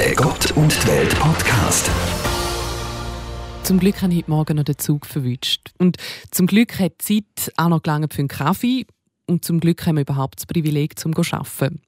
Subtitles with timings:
[0.00, 1.90] Der Gott und die Welt Podcast.
[3.64, 5.72] Zum Glück habe ich heute Morgen noch den Zug verwünscht.
[5.76, 5.98] Und
[6.30, 8.86] zum Glück hat die Zeit auch noch gelangt für einen Kaffee.
[9.26, 11.82] Und zum Glück haben wir überhaupt das Privileg, zum zu arbeiten.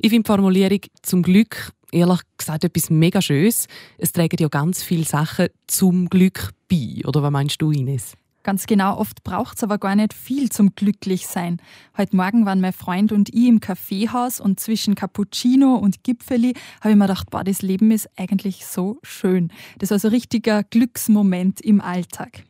[0.00, 3.68] Ich finde die Formulierung «zum Glück» ehrlich gesagt etwas mega Schönes.
[3.96, 7.06] Es tragen ja ganz viele Sachen zum Glück bei.
[7.06, 8.16] Oder was meinst du, Ines?
[8.44, 11.58] Ganz genau, oft braucht es aber gar nicht viel zum Glücklichsein.
[11.96, 16.90] Heute Morgen waren mein Freund und ich im Kaffeehaus und zwischen Cappuccino und Gipfeli habe
[16.90, 19.52] ich mir gedacht, boah, das Leben ist eigentlich so schön.
[19.78, 22.42] Das war so ein richtiger Glücksmoment im Alltag.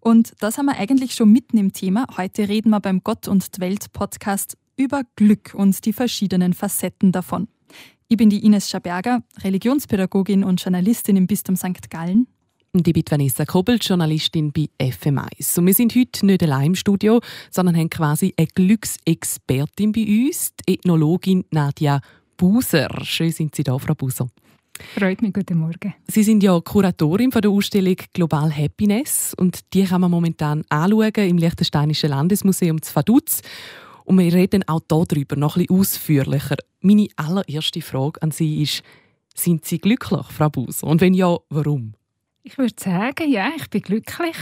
[0.00, 2.06] Und das haben wir eigentlich schon mitten im Thema.
[2.16, 7.48] Heute reden wir beim Gott und Welt Podcast über Glück und die verschiedenen Facetten davon.
[8.08, 11.90] Ich bin die Ines Schaberger, Religionspädagogin und Journalistin im Bistum St.
[11.90, 12.28] Gallen.
[12.74, 15.60] Und ich bin Vanessa Kobel, Journalistin bei FM1.
[15.60, 20.52] Und wir sind heute nicht allein im Studio, sondern haben quasi eine Glücksexpertin bei uns,
[20.56, 22.00] die Ethnologin Nadja
[22.36, 22.88] Buser.
[23.04, 24.28] Schön sind Sie da, Frau Buser.
[24.98, 25.94] Freut mich, guten Morgen.
[26.08, 31.12] Sie sind ja Kuratorin von der Ausstellung Global Happiness und die kann man momentan anschauen
[31.14, 33.42] im Liechtensteinischen Landesmuseum zu Vaduz.
[34.04, 36.56] Und wir reden auch darüber noch ein bisschen ausführlicher.
[36.80, 38.82] Meine allererste Frage an Sie ist,
[39.32, 40.88] sind Sie glücklich, Frau Buser?
[40.88, 41.94] Und wenn ja, warum?
[42.46, 44.36] Ich würde sagen, ja, ich bin glücklich.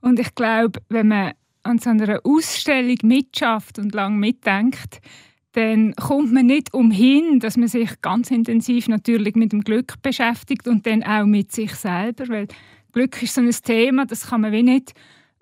[0.00, 1.32] Und ich glaube, wenn man
[1.64, 5.02] an so einer Ausstellung mitschafft und lang mitdenkt,
[5.52, 10.66] dann kommt man nicht umhin, dass man sich ganz intensiv natürlich mit dem Glück beschäftigt
[10.66, 12.48] und dann auch mit sich selber, weil
[12.92, 14.94] Glück ist so ein Thema, das kann man wie nicht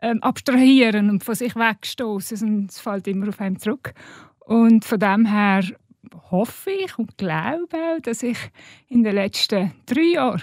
[0.02, 3.94] ähm, abstrahieren und von sich wegstoßen, es fällt immer auf einem zurück.
[4.40, 5.62] Und von dem her
[6.32, 8.38] hoffe ich und glaube auch, dass ich
[8.88, 10.42] in den letzten drei Jahren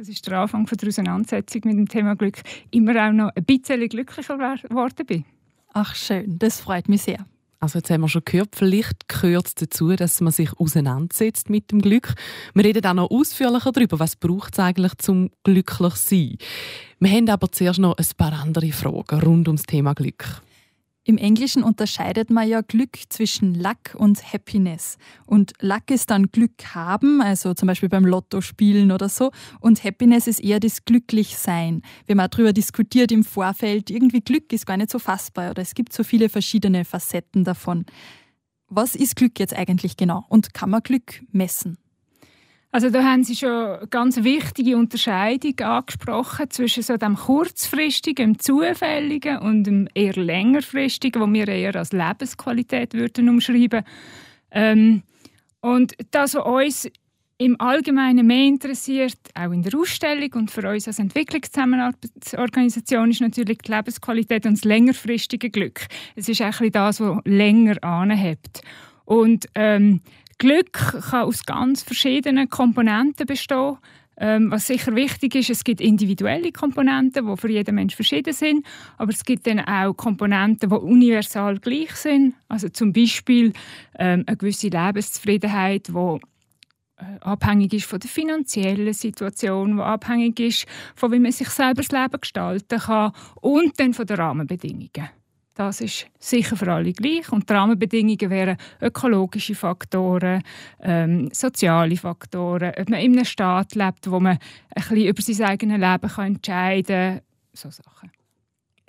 [0.00, 2.38] das ist der Anfang der Auseinandersetzung mit dem Thema Glück,
[2.70, 5.26] immer auch noch ein bisschen glücklicher geworden bin.
[5.74, 7.26] Ach schön, das freut mich sehr.
[7.58, 11.70] Also jetzt haben wir schon gehört, vielleicht gehört es dazu, dass man sich auseinandersetzt mit
[11.70, 12.14] dem Glück.
[12.54, 16.38] Wir reden auch noch ausführlicher darüber, was braucht es eigentlich zum glücklich sein.
[16.98, 20.40] Wir haben aber zuerst noch ein paar andere Fragen rund ums Thema Glück.
[21.10, 24.96] Im Englischen unterscheidet man ja Glück zwischen Luck und Happiness.
[25.26, 29.32] Und Luck ist dann Glück haben, also zum Beispiel beim Lotto spielen oder so.
[29.58, 31.82] Und Happiness ist eher das Glücklichsein.
[32.08, 35.74] Haben auch darüber diskutiert im Vorfeld, irgendwie Glück ist gar nicht so fassbar oder es
[35.74, 37.86] gibt so viele verschiedene Facetten davon.
[38.68, 41.76] Was ist Glück jetzt eigentlich genau und kann man Glück messen?
[42.72, 48.38] Also da haben Sie schon eine ganz wichtige Unterscheidung angesprochen zwischen so dem kurzfristigen, dem
[48.38, 53.82] zufälligen und dem eher längerfristigen, wo wir eher als Lebensqualität würden umschreiben.
[54.52, 55.02] Ähm,
[55.60, 56.88] und das, was uns
[57.38, 63.58] im Allgemeinen mehr interessiert, auch in der Ausstellung und für uns als Entwicklungszusammenarbeitsorganisation, ist natürlich
[63.58, 65.86] die Lebensqualität und das längerfristige Glück.
[66.14, 68.60] Es ist auch das, was länger anhebt.
[69.06, 70.02] Und ähm,
[70.40, 73.76] Glück kann aus ganz verschiedenen Komponenten bestehen.
[74.16, 78.66] Ähm, was sicher wichtig ist, es gibt individuelle Komponenten, die für jeden Mensch verschieden sind,
[78.96, 82.34] aber es gibt dann auch Komponenten, die universal gleich sind.
[82.48, 83.52] Also zum Beispiel
[83.98, 85.92] ähm, eine gewisse Lebenszufriedenheit, die
[86.96, 91.82] äh, abhängig ist von der finanziellen Situation, die abhängig ist von wie man sich selber
[91.82, 93.12] das Leben gestalten kann
[93.42, 95.19] und dann von den Rahmenbedingungen.
[95.60, 97.30] Das ist sicher für alle gleich.
[97.30, 100.42] Und die Rahmenbedingungen wären ökologische Faktoren,
[100.80, 104.40] ähm, soziale Faktoren, ob man in einem Staat lebt, wo man ein
[104.74, 107.20] bisschen über sein eigenes Leben kann entscheiden kann,
[107.52, 107.68] so.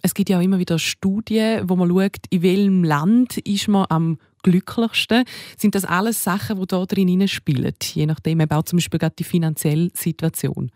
[0.01, 3.87] Es gibt ja auch immer wieder Studien, wo man schaut, in welchem Land ist man
[3.89, 5.25] am glücklichsten.
[5.57, 7.75] Sind das alles Sachen, die da drin spielen?
[7.83, 10.71] Je nachdem eben auch zum Beispiel die finanzielle Situation.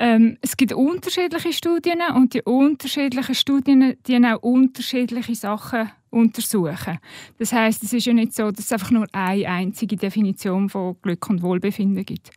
[0.00, 6.98] Ähm, es gibt unterschiedliche Studien und die unterschiedlichen Studien die auch unterschiedliche Sachen untersuchen.
[7.38, 10.96] Das heißt, es ist ja nicht so, dass es einfach nur eine einzige Definition von
[11.02, 12.30] Glück und Wohlbefinden gibt.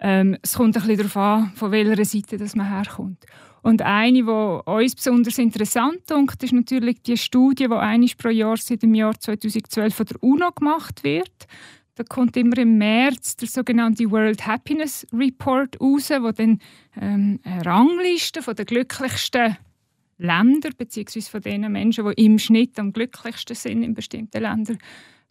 [0.00, 3.24] Ähm, es kommt ein bisschen darauf an, von welcher Seite das man herkommt.
[3.62, 8.56] Und eine, die uns besonders interessant ist, ist natürlich die Studie, die einiges pro Jahr
[8.56, 11.46] seit dem Jahr 2012 von der UNO gemacht wird.
[11.94, 16.58] Da kommt immer im März der sogenannte World Happiness Report raus, wo dann
[16.98, 19.58] ähm, eine Rangliste von den glücklichsten
[20.16, 21.20] Ländern bzw.
[21.20, 24.78] von den Menschen, die im Schnitt am glücklichsten sind in bestimmten Ländern,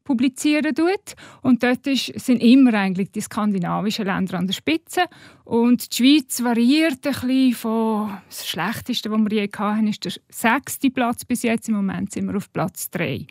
[0.04, 1.16] publizieren tut.
[1.42, 5.06] Und dort ist, sind immer eigentlich die skandinavischen Länder an der Spitze.
[5.44, 10.14] Und die Schweiz variiert ein bisschen von das Schlechteste, was wir je hatten, ist der
[10.30, 11.70] sechste Platz bis jetzt.
[11.70, 13.26] Im Moment sind wir auf Platz drei.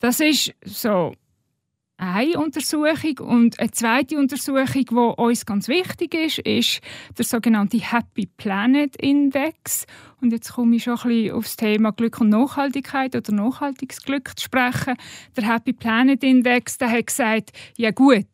[0.00, 1.12] Das ist so
[1.98, 3.18] eine Untersuchung.
[3.20, 6.80] Und eine zweite Untersuchung, die uns ganz wichtig ist, ist
[7.16, 9.86] der sogenannte Happy Planet Index.
[10.20, 14.02] Und jetzt komme ich schon ein bisschen auf das Thema Glück und Nachhaltigkeit oder nachhaltiges
[14.02, 14.94] Glück zu sprechen.
[15.36, 18.26] Der Happy Planet Index, der hat gesagt, ja gut,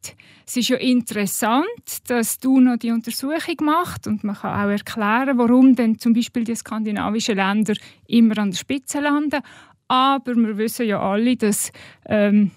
[0.46, 1.66] es ist ja interessant,
[2.08, 6.44] dass du noch die Untersuchung machst und man kann auch erklären, warum denn zum Beispiel
[6.44, 7.74] die skandinavischen Länder
[8.06, 9.40] immer an der Spitze landen.
[9.88, 11.70] Aber wir wissen ja alle, dass
[12.06, 12.50] ähm,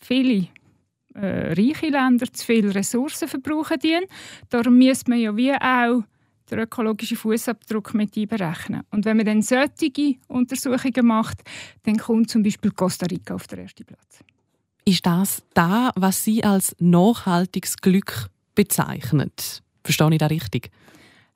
[0.00, 0.48] viele
[1.14, 3.78] äh, reiche Länder zu viele Ressourcen verbrauchen.
[3.78, 4.04] Dienen.
[4.50, 6.04] Darum müsste man ja wie auch
[6.50, 8.82] den ökologischen Fußabdruck mit einberechnen.
[8.90, 11.42] Und wenn man dann solche Untersuchungen macht,
[11.82, 14.20] dann kommt zum Beispiel Costa Rica auf den ersten Platz.
[14.84, 19.62] Ist das da, was Sie als nachhaltiges Glück bezeichnet?
[19.84, 20.70] Verstehe ich das richtig?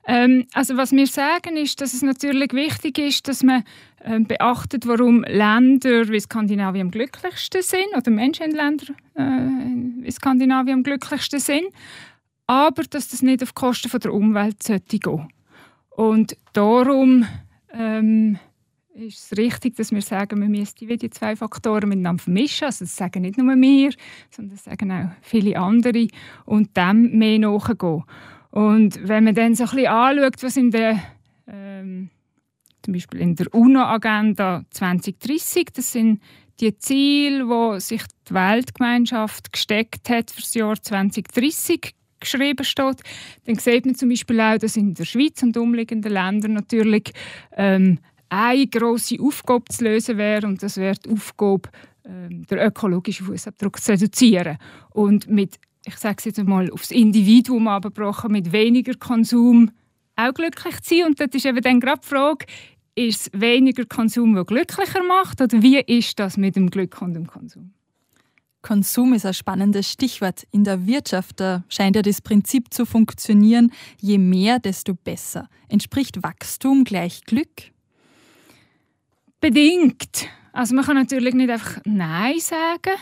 [0.05, 3.63] Ähm, also was wir sagen ist, dass es natürlich wichtig ist, dass man
[4.03, 10.11] ähm, beachtet, warum Länder wie Skandinavien am glücklichsten sind oder Menschen in Ländern äh, wie
[10.11, 11.67] Skandinavien am glücklichsten sind,
[12.47, 15.29] aber dass das nicht auf Kosten von der Umwelt sollte gehen.
[15.89, 17.25] Und darum
[17.71, 18.39] ähm,
[18.93, 22.65] ist es richtig, dass wir sagen, wir müssen die zwei Faktoren miteinander vermischen.
[22.65, 23.91] Also das sagen nicht nur wir,
[24.29, 26.07] sondern das sagen auch viele andere
[26.45, 28.03] und dem mehr nachgehen.
[28.53, 31.01] Und wenn man dann so ein bisschen anschaut, was in der,
[31.47, 32.11] ähm,
[32.83, 36.21] zum Beispiel in der UNO-Agenda 2030, das sind
[36.59, 43.01] die Ziele, wo sich die Weltgemeinschaft gesteckt hat für das Jahr 2030 geschrieben steht,
[43.45, 47.11] dann sieht man zum Beispiel auch, dass in der Schweiz und umliegenden Ländern natürlich
[47.57, 47.97] ähm,
[48.29, 51.69] eine grosse Aufgabe zu lösen wäre und das wäre die Aufgabe,
[52.05, 54.59] ähm, den ökologischen Fußabdruck zu reduzieren.
[54.91, 59.71] Und mit ich sage es jetzt einmal, aufs Individuum abgebrochen, mit weniger Konsum
[60.15, 61.07] auch glücklich zu sein.
[61.07, 62.45] Und das ist eben dann gerade die Frage,
[62.95, 67.13] ist es weniger Konsum, der glücklicher macht, oder wie ist das mit dem Glück und
[67.13, 67.73] dem Konsum?
[68.61, 70.47] Konsum ist ein spannendes Stichwort.
[70.51, 75.49] In der Wirtschaft da scheint ja das Prinzip zu funktionieren, je mehr, desto besser.
[75.67, 77.71] Entspricht Wachstum gleich Glück?
[79.41, 80.29] Bedingt.
[80.53, 82.97] Also man kann natürlich nicht einfach Nein sagen.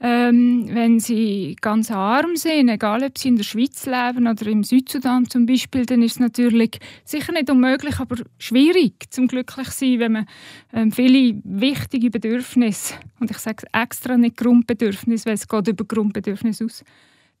[0.00, 4.64] Ähm, wenn sie ganz arm sind, egal ob sie in der Schweiz leben oder im
[4.64, 10.00] Südsudan zum Beispiel, dann ist es natürlich sicher nicht unmöglich, aber schwierig zum glücklich sein,
[10.00, 10.26] wenn man
[10.72, 16.64] ähm, viele wichtige Bedürfnisse und ich sage extra nicht Grundbedürfnisse, weil es geht über Grundbedürfnisse
[16.64, 16.84] aus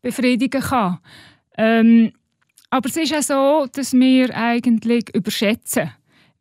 [0.00, 0.98] befriedigen kann.
[1.58, 2.12] Ähm,
[2.70, 5.90] aber es ist auch so, dass wir eigentlich überschätzen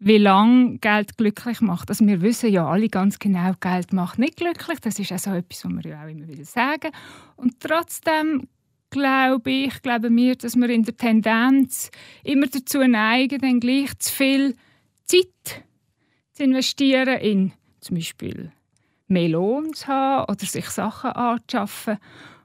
[0.06, 1.90] wie lange Geld glücklich macht.
[1.90, 4.80] Also wir wissen ja alle ganz genau, Geld macht nicht glücklich.
[4.80, 6.92] Das ist auch so etwas, was wir ja auch immer wieder sagen.
[7.36, 8.48] Und trotzdem
[8.90, 11.90] glaube ich, glauben wir, dass wir in der Tendenz
[12.24, 14.56] immer dazu neigen, dann gleich zu viel
[15.06, 15.64] Zeit
[16.34, 18.52] zu investieren in zum Beispiel
[19.08, 21.98] mehr Lohn zu haben oder sich Sachen anzuschaffen.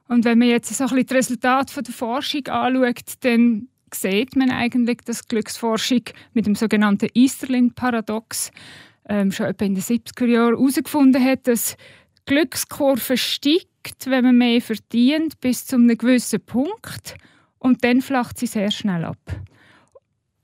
[0.08, 4.50] Und wenn man jetzt so ein bisschen das Resultat der Forschung anschaut, dann sieht man
[4.50, 6.02] eigentlich, dass Glücksforschung
[6.32, 8.50] mit dem sogenannten Easterlin-Paradox
[9.08, 11.76] ähm, schon etwa in den 70er Jahren herausgefunden hat, dass
[12.26, 17.16] Glückskurve steigt, wenn man mehr verdient, bis zu einem gewissen Punkt
[17.58, 19.18] und dann flacht sie sehr schnell ab.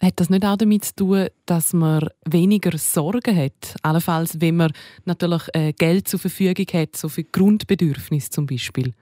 [0.03, 3.77] Hat das nicht auch damit zu tun, dass man weniger Sorgen hat?
[3.83, 4.73] Allenfalls, wenn man
[5.05, 8.93] natürlich äh, Geld zur Verfügung hat, so für Grundbedürfnisse zum Beispiel.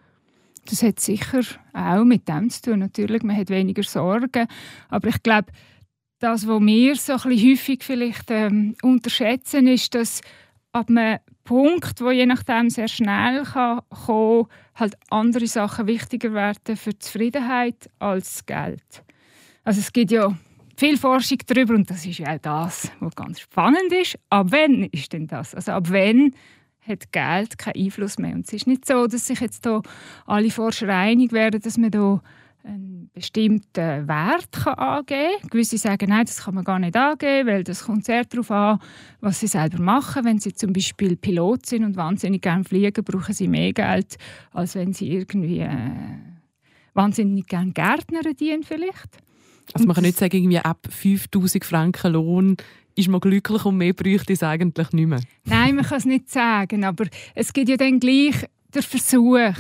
[0.66, 1.40] Das hat sicher
[1.72, 2.78] auch mit dem zu tun.
[2.80, 4.46] Natürlich, man hat weniger Sorgen.
[4.88, 5.52] Aber ich glaube,
[6.20, 10.20] das, was wir so ein bisschen häufig vielleicht ähm, unterschätzen, ist, dass
[10.70, 16.76] ab einem Punkt, wo je nachdem sehr schnell kann kommen, halt andere Sachen wichtiger werden
[16.76, 19.02] für Zufriedenheit als Geld.
[19.64, 20.36] Also es gibt ja
[20.76, 24.16] viel Forschung darüber und das ist ja auch das, was ganz spannend ist.
[24.30, 25.54] Ab wann ist denn das?
[25.54, 26.32] Also ab wann
[26.86, 28.34] hat Geld keinen Einfluss mehr.
[28.34, 29.82] Und es ist nicht so, dass sich jetzt hier
[30.26, 32.20] alle Forscher einig werden, dass man hier
[32.64, 35.50] einen bestimmten Wert kann angeben kann.
[35.50, 38.78] Gewisse sagen, nein, das kann man gar nicht angeben, weil das kommt sehr darauf an,
[39.20, 40.24] was sie selber machen.
[40.24, 44.16] Wenn sie zum Beispiel Pilot sind und wahnsinnig gerne fliegen, brauchen sie mehr Geld,
[44.52, 45.70] als wenn sie irgendwie äh,
[46.94, 49.18] wahnsinnig gerne Gärtner dienen vielleicht.
[49.74, 52.56] Also man kann nicht sagen, irgendwie ab 5000 Franken Lohn
[52.94, 55.20] ist man glücklich und mehr bräuchte es eigentlich nicht mehr.
[55.44, 59.54] Nein, man kann es nicht sagen, aber es gibt ja dann gleich den Versuch,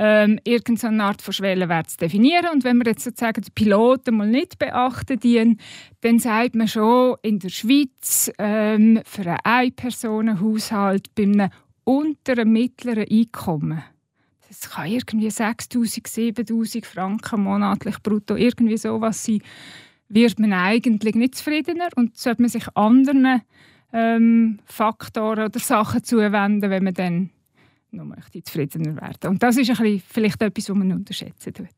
[0.00, 2.46] ähm, irgendeine Art von Schwellenwert zu definieren.
[2.52, 5.60] Und wenn wir jetzt sozusagen die Piloten mal nicht beachten, dienen,
[6.02, 11.50] dann sagt man schon, in der Schweiz ähm, für einen Ein-Personen-Haushalt bei einem
[11.84, 13.82] unteren mittleren Einkommen
[14.48, 19.42] das kann irgendwie 6'000, 7'000 Franken monatlich brutto, irgendwie sowas sein
[20.08, 23.42] wird man eigentlich nicht zufriedener und sollte man sich anderen
[23.92, 27.30] ähm, Faktoren oder Sachen zuwenden, wenn man dann
[27.90, 29.30] noch möchte zufriedener werden.
[29.30, 31.68] Und das ist ein bisschen, vielleicht etwas, was man unterschätzen tut.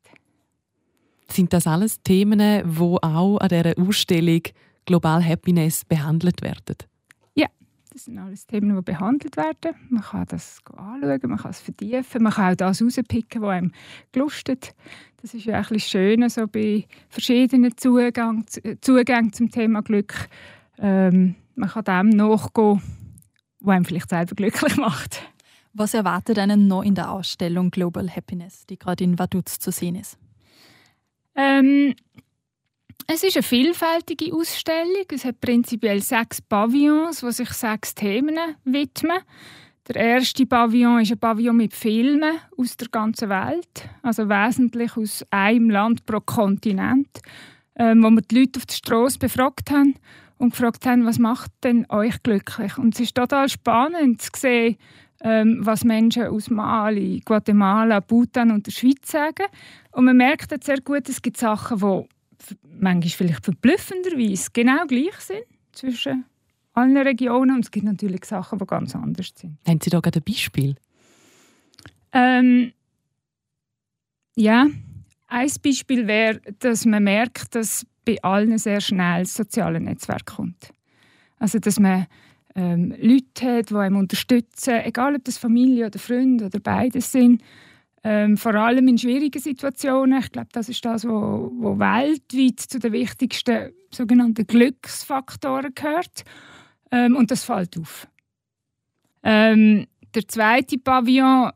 [1.28, 4.42] Sind das alles Themen, die auch an dieser Ausstellung
[4.84, 6.76] Global Happiness behandelt werden?
[8.00, 9.74] Das sind alles Themen, die behandelt werden.
[9.90, 13.72] Man kann das anschauen, man kann es vertiefen, man kann auch das rauspicken, was einem
[14.10, 14.74] gelustet.
[15.20, 18.46] Das ist ja ein bisschen schön, so bei verschiedenen Zugang,
[18.80, 20.14] Zugängen zum Thema Glück.
[20.78, 22.80] Ähm, man kann dem nachgehen,
[23.60, 25.20] was einem vielleicht selber glücklich macht.
[25.74, 29.96] Was erwartet einen noch in der Ausstellung Global Happiness, die gerade in Vaduz zu sehen
[29.96, 30.16] ist?
[31.34, 31.94] Ähm,
[33.06, 35.04] es ist eine vielfältige Ausstellung.
[35.12, 39.18] Es hat prinzipiell sechs Pavillons, die sich sechs Themen widmen.
[39.88, 45.24] Der erste Pavillon ist ein Pavillon mit Filmen aus der ganzen Welt, also wesentlich aus
[45.30, 47.08] einem Land pro Kontinent,
[47.76, 49.94] ähm, wo wir die Leute auf der Straße befragt haben
[50.38, 52.78] und gefragt haben, was macht denn euch glücklich?
[52.78, 54.76] Und es ist total spannend zu sehen,
[55.22, 59.46] ähm, was Menschen aus Mali, Guatemala, Bhutan und der Schweiz sagen.
[59.92, 62.08] Und man merkt sehr gut, es gibt Sachen, die
[62.78, 66.24] manchmal vielleicht verblüffenderweise genau gleich sind zwischen
[66.72, 67.56] allen Regionen.
[67.56, 69.58] Und es gibt natürlich Sachen, die ganz anders sind.
[69.66, 70.74] Haben Sie da gerade ein Beispiel?
[72.12, 72.72] Ähm,
[74.36, 74.66] ja,
[75.28, 80.72] ein Beispiel wäre, dass man merkt, dass bei allen sehr schnell das soziale Netzwerk kommt.
[81.38, 82.06] Also, dass man
[82.54, 87.42] ähm, Leute hat, die einem unterstützen, egal ob das Familie oder Freunde oder beides sind.
[88.02, 90.20] Ähm, vor allem in schwierigen Situationen.
[90.20, 96.24] Ich glaube, das ist das, was weltweit zu den wichtigsten sogenannten Glücksfaktoren gehört.
[96.90, 98.08] Ähm, und das fällt auf.
[99.22, 101.50] Ähm, der zweite Pavillon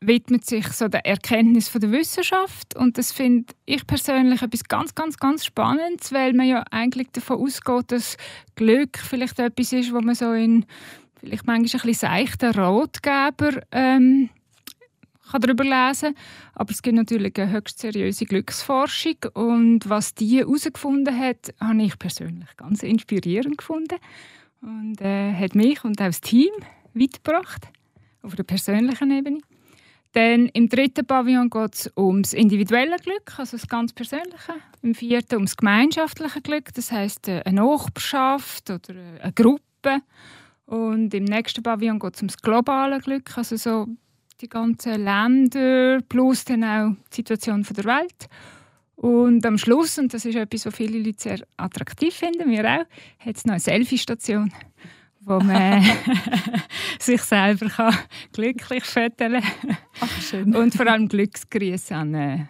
[0.00, 4.94] widmet sich so der Erkenntnis von der Wissenschaft und das finde ich persönlich etwas ganz,
[4.94, 8.16] ganz, ganz Spannendes, weil man ja eigentlich davon ausgeht, dass
[8.54, 10.66] Glück vielleicht etwas ist, wo man so in
[11.18, 14.28] vielleicht manchmal ein bisschen seichten Ratgeber ähm,
[15.30, 16.14] kann darüber lesen
[16.54, 21.98] aber es gibt natürlich eine höchst seriöse Glücksforschung und was die herausgefunden hat, habe ich
[21.98, 23.98] persönlich ganz inspirierend gefunden
[24.62, 26.50] und äh, hat mich und auch das Team
[26.94, 27.68] weitergebracht
[28.22, 29.40] auf der persönlichen Ebene.
[30.12, 34.54] Dann im dritten Pavillon geht es ums individuelle Glück, also das ganz Persönliche.
[34.80, 40.00] Im vierten ums gemeinschaftliche Glück, das heißt äh, eine Nachbarschaft oder äh, eine Gruppe.
[40.64, 43.88] Und im nächsten Pavillon geht es ums globale Glück, also so
[44.40, 48.28] die ganzen Länder plus dann auch die Situation der Welt.
[48.96, 52.84] Und am Schluss, und das ist etwas, was viele Leute sehr attraktiv finden, wir auch,
[53.18, 54.52] hat es noch eine Selfie-Station
[55.26, 55.82] wo man
[57.00, 57.94] sich selber kann
[58.32, 60.54] glücklich fühlen kann.
[60.54, 62.46] Und vor allem Glücksgrüße an äh,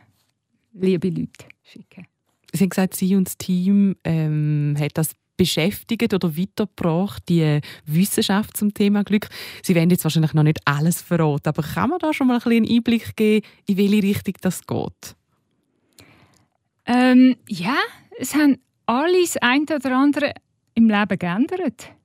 [0.74, 2.06] liebe Leute schicken.
[2.52, 8.56] Sie haben gesagt, Sie und das Team ähm, hat das beschäftigt oder weitergebracht, die Wissenschaft
[8.56, 9.28] zum Thema Glück.
[9.62, 12.52] Sie werden jetzt wahrscheinlich noch nicht alles verraten, aber kann man da schon mal ein
[12.52, 15.16] einen Einblick geben, in welche Richtung das geht?
[16.86, 17.76] Ähm, ja,
[18.18, 20.32] es haben alles ein oder andere
[20.74, 21.96] im Leben geändert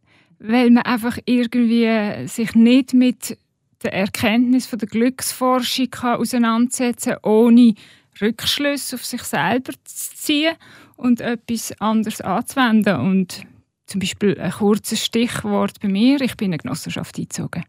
[0.44, 3.38] weil man einfach irgendwie sich nicht mit
[3.84, 7.76] der Erkenntnis von der Glücksforschung auseinandersetzen kann, ohne
[8.20, 10.56] Rückschlüsse auf sich selber zu ziehen
[11.02, 13.00] und etwas anderes anzuwenden.
[13.00, 13.46] Und
[13.88, 17.64] zum Beispiel ein kurzes Stichwort bei mir, ich bin in eine Genossenschaft eingezogen.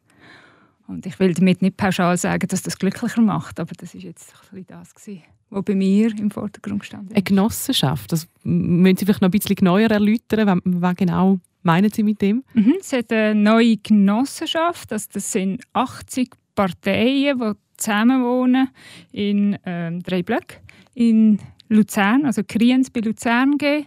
[0.87, 4.35] Und ich will damit nicht pauschal sagen, dass das glücklicher macht, aber das ist jetzt
[4.53, 7.11] ein das gewesen, was bei mir im Vordergrund stand.
[7.11, 12.03] Eine Genossenschaft, das müssen Sie vielleicht noch ein bisschen genauer erläutern, was genau meinen Sie
[12.03, 12.45] mit dem?
[12.53, 18.69] Mhm, es hat eine neue Genossenschaft, also das sind 80 Parteien, die zusammenwohnen
[19.13, 20.59] in ähm, drei Blöcken
[20.95, 21.39] in
[21.73, 23.87] Luzern, also Kriens bei Luzern gehen.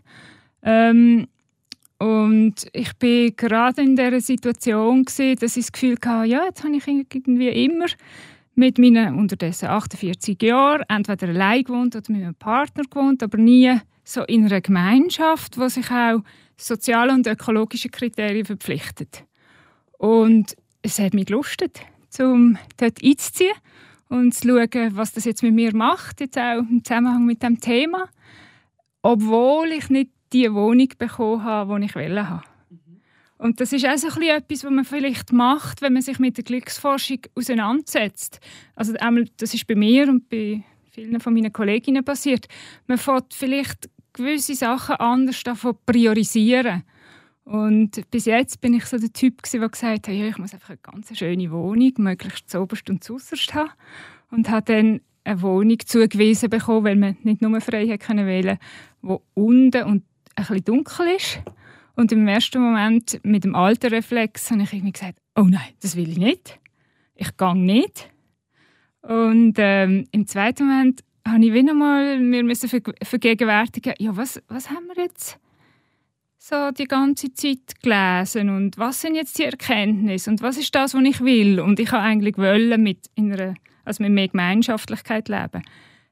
[0.64, 1.28] Ähm,
[1.98, 6.64] und ich bin gerade in der Situation gewesen, dass ich das Gefühl hatte, ja, jetzt
[6.64, 7.86] habe ich irgendwie immer
[8.56, 13.80] mit meinen unterdessen 48 Jahren entweder allein gewohnt oder mit einem Partner gewohnt, aber nie
[14.04, 16.22] so in einer Gemeinschaft, wo sich auch
[16.58, 19.24] soziale und ökologische Kriterien verpflichtet.
[19.98, 21.82] Und es hat mich gelustet,
[22.20, 23.54] um dort einzuziehen
[24.10, 27.60] und zu schauen, was das jetzt mit mir macht, jetzt auch im Zusammenhang mit dem
[27.60, 28.10] Thema,
[29.02, 32.42] obwohl ich nicht die Wohnung bekommen habe, die ich wollte.
[33.38, 36.44] Und das ist auch so etwas, was man vielleicht macht, wenn man sich mit der
[36.44, 38.40] Glücksforschung auseinandersetzt.
[38.76, 38.94] Also
[39.38, 42.48] das ist bei mir und bei vielen von meinen Kolleginnen passiert.
[42.88, 46.84] Man fängt vielleicht gewisse Sachen anders davon priorisieren.
[47.46, 50.70] Und bis jetzt bin ich so der Typ, der gesagt hat, ja, ich muss einfach
[50.70, 53.70] eine ganz schöne Wohnung, möglichst zuoberst und zuerst haben.
[54.32, 58.60] Und habe dann eine Wohnung zugewiesen bekommen, weil man nicht nur frei wählen konnte,
[59.04, 60.04] die unten und
[60.36, 61.40] ein bisschen dunkel ist.
[61.96, 65.96] Und im ersten Moment mit dem alten Reflex habe ich irgendwie gesagt, oh nein, das
[65.96, 66.60] will ich nicht.
[67.16, 68.12] ich gehe nicht.
[69.02, 72.56] Und ähm, im zweiten Moment habe ich wieder mal mir
[73.04, 75.40] vergegenwärtigen, ja, was, was haben wir jetzt
[76.48, 80.94] so die ganze Zeit gelesen und was sind jetzt die Erkenntnisse und was ist das,
[80.94, 85.64] was ich will und ich habe eigentlich wollen mit einer, also mit mehr Gemeinschaftlichkeit leben.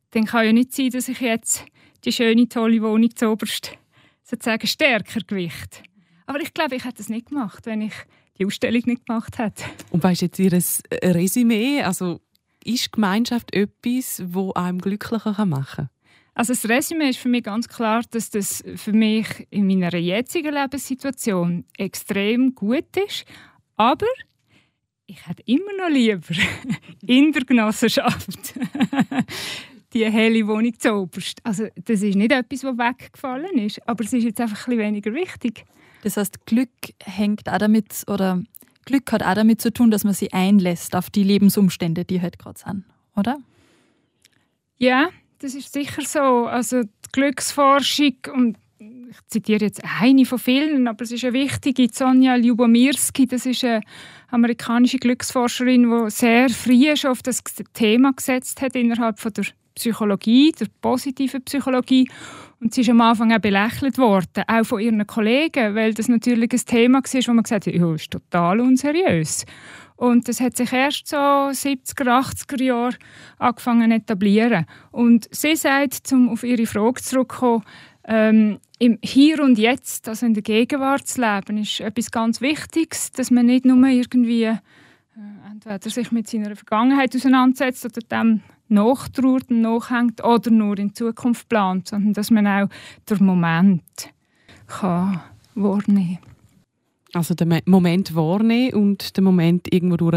[0.10, 1.66] Dann kann ja nicht sein, dass ich jetzt
[2.04, 3.78] die schöne tolle Wohnung zu oberst
[4.24, 5.84] sozusagen stärker gewicht.
[6.26, 7.94] Aber ich glaube, ich hätte es nicht gemacht, wenn ich
[8.40, 9.64] die Ausstellung nicht gemacht hätte.
[9.92, 10.52] Und was ist jetzt Ihr
[11.14, 11.84] Resümee?
[11.84, 12.22] Also
[12.64, 15.90] ist Gemeinschaft etwas, wo einem glücklicher machen kann?
[16.36, 20.54] Also das Resümee ist für mich ganz klar, dass das für mich in meiner jetzigen
[20.54, 23.26] Lebenssituation extrem gut ist.
[23.76, 24.08] Aber
[25.06, 26.34] ich hätte immer noch lieber
[27.06, 28.56] in der Genossenschaft
[29.94, 31.40] die helle Wohnung zu oberst.
[31.44, 34.80] Also das ist nicht etwas, was weggefallen ist, aber es ist jetzt einfach ein bisschen
[34.80, 35.66] weniger wichtig.
[36.02, 36.70] Das heißt, Glück
[37.04, 38.44] hängt auch damit oder
[38.86, 42.40] Glück hat auch damit zu tun, dass man sich einlässt auf die Lebensumstände, die halt
[42.40, 42.86] gerade sind,
[43.16, 43.38] oder?
[44.78, 45.10] Ja,
[45.44, 46.48] das ist sicher so.
[46.48, 51.88] Also die Glücksforschung, und ich zitiere jetzt eine von vielen, aber es ist eine wichtige,
[51.92, 53.82] Sonja Lyubomirsky, das ist eine
[54.32, 59.46] amerikanische Glücksforscherin, die sehr früh schon auf das Thema gesetzt hat innerhalb von der
[59.76, 62.08] Psychologie, der positiven Psychologie.
[62.60, 66.54] Und sie ist am Anfang auch belächelt worden, auch von ihren Kollegen, weil das natürlich
[66.54, 69.46] ein Thema war, wo man gesagt hat, ja, ist total unseriös.
[69.96, 72.96] Und das hat sich erst so 70er, 80er Jahre
[73.38, 74.66] angefangen zu etablieren.
[74.92, 77.64] Und sie sagt, um auf ihre Frage zurückzukommen,
[78.06, 83.12] ähm, im Hier und Jetzt, also in der Gegenwart zu leben, ist etwas ganz Wichtiges,
[83.12, 84.58] dass man nicht nur irgendwie äh,
[85.50, 91.48] entweder sich mit seiner Vergangenheit auseinandersetzt oder dem nachtrauert und nachhängt oder nur in Zukunft
[91.48, 92.68] plant, sondern dass man auch
[93.10, 93.84] den Moment
[94.68, 95.22] kann
[95.56, 96.33] wahrnehmen kann.
[97.14, 100.12] Also den Moment wahrnehmen und den Moment irgendwo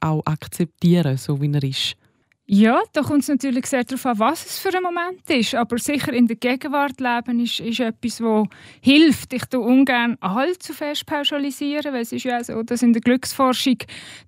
[0.00, 1.96] auch akzeptieren, so wie er ist.
[2.44, 5.54] Ja, da kommt es natürlich sehr darauf an, was es für ein Moment ist.
[5.54, 8.46] Aber sicher in der Gegenwart leben ist, ist etwas, das
[8.82, 9.32] hilft.
[9.32, 13.78] Ich tue ungern allzu fest pauschalisieren, weil es ist ja so, dass in der Glücksforschung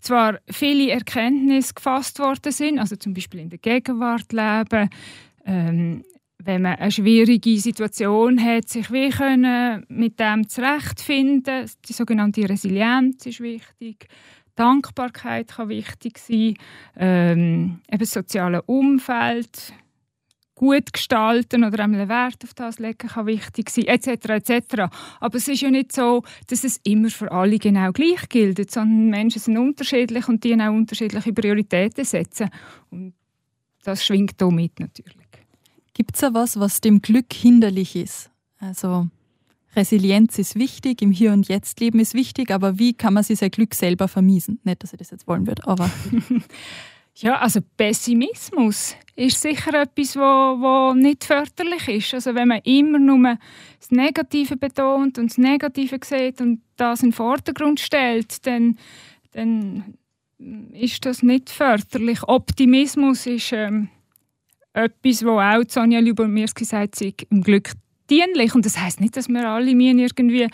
[0.01, 4.89] zwar viele Erkenntnisse gefasst worden sind, also zum Beispiel in der Gegenwart leben,
[5.45, 6.05] ähm,
[6.39, 11.71] wenn man eine schwierige Situation hat, sich wie können mit dem zurechtfinden.
[11.89, 14.09] Die sogenannte Resilienz ist wichtig.
[14.55, 16.55] Dankbarkeit kann wichtig sein.
[16.97, 19.73] Ähm, eben das soziale Umfeld
[20.55, 24.09] gut gestalten oder einmal Wert auf das legen kann wichtig sein, etc.
[24.29, 24.83] etc.
[25.21, 29.11] Aber es ist ja nicht so, dass es immer für alle genau gleich gilt, sondern
[29.11, 32.51] Menschen sind unterschiedlich und die auch unterschiedliche Prioritäten setzen.
[32.91, 33.15] Und
[33.83, 35.24] das schwingt damit natürlich.
[35.95, 38.31] Gibt es da was, was dem Glück hinderlich ist?
[38.59, 39.09] Also
[39.77, 43.39] Resilienz ist wichtig, im Hier und Jetzt leben ist wichtig, aber wie kann man sich
[43.39, 44.61] sein Glück selber vermiesen?
[44.65, 45.91] Nicht, dass ich das jetzt wollen würde, aber...
[47.15, 52.15] ja, also Pessimismus ist sicher etwas, wo, wo nicht förderlich ist.
[52.15, 53.39] Also wenn man immer nur
[53.79, 58.79] das Negative betont und das Negative sieht und das in den Vordergrund stellt, dann,
[59.33, 59.95] dann
[60.73, 62.25] ist das nicht förderlich.
[62.25, 63.53] Optimismus ist...
[63.53, 63.91] Ähm,
[64.75, 67.73] etwas, wo auch Sonja Lyubomirsky sagt, sei im Glück
[68.11, 68.55] dienlich.
[68.55, 70.49] Und das heißt nicht, dass wir alle irgendwie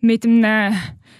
[0.00, 0.76] mit einem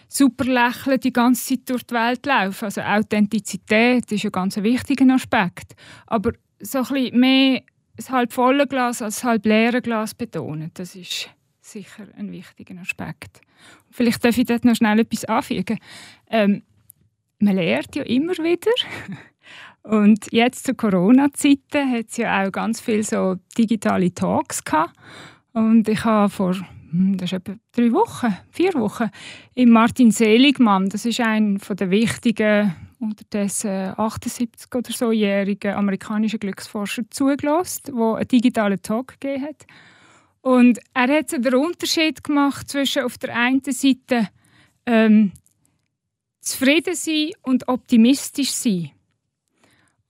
[0.08, 2.64] super Lächeln die ganze Zeit durch die Welt laufen.
[2.66, 5.74] Also Authentizität ist ein ganz wichtiger Aspekt.
[6.06, 7.62] Aber so ein bisschen mehr
[7.96, 11.28] das halb volle Glas als das halb leere Glas betonen, das ist
[11.60, 13.40] sicher ein wichtiger Aspekt.
[13.90, 15.78] Vielleicht darf ich dort noch schnell etwas anfügen.
[16.28, 16.62] Ähm,
[17.38, 18.70] man lernt ja immer wieder.
[19.82, 24.94] Und jetzt zu Corona-Zeiten hat es ja auch ganz viele so digitale Talks gehabt.
[25.52, 26.54] Und ich habe vor
[26.92, 29.10] hm, das ist etwa drei Wochen, vier Wochen,
[29.54, 36.38] im Martin Seligmann, das ist ein von der wichtigen, unterdessen 78 oder so jährigen amerikanischen
[36.38, 39.66] Glücksforscher zugelassen, der einen digitalen Talk gegeben hat.
[40.42, 44.28] Und er hat so den Unterschied gemacht zwischen auf der einen Seite
[44.86, 45.32] ähm,
[46.40, 48.91] zufrieden sein und optimistisch sein.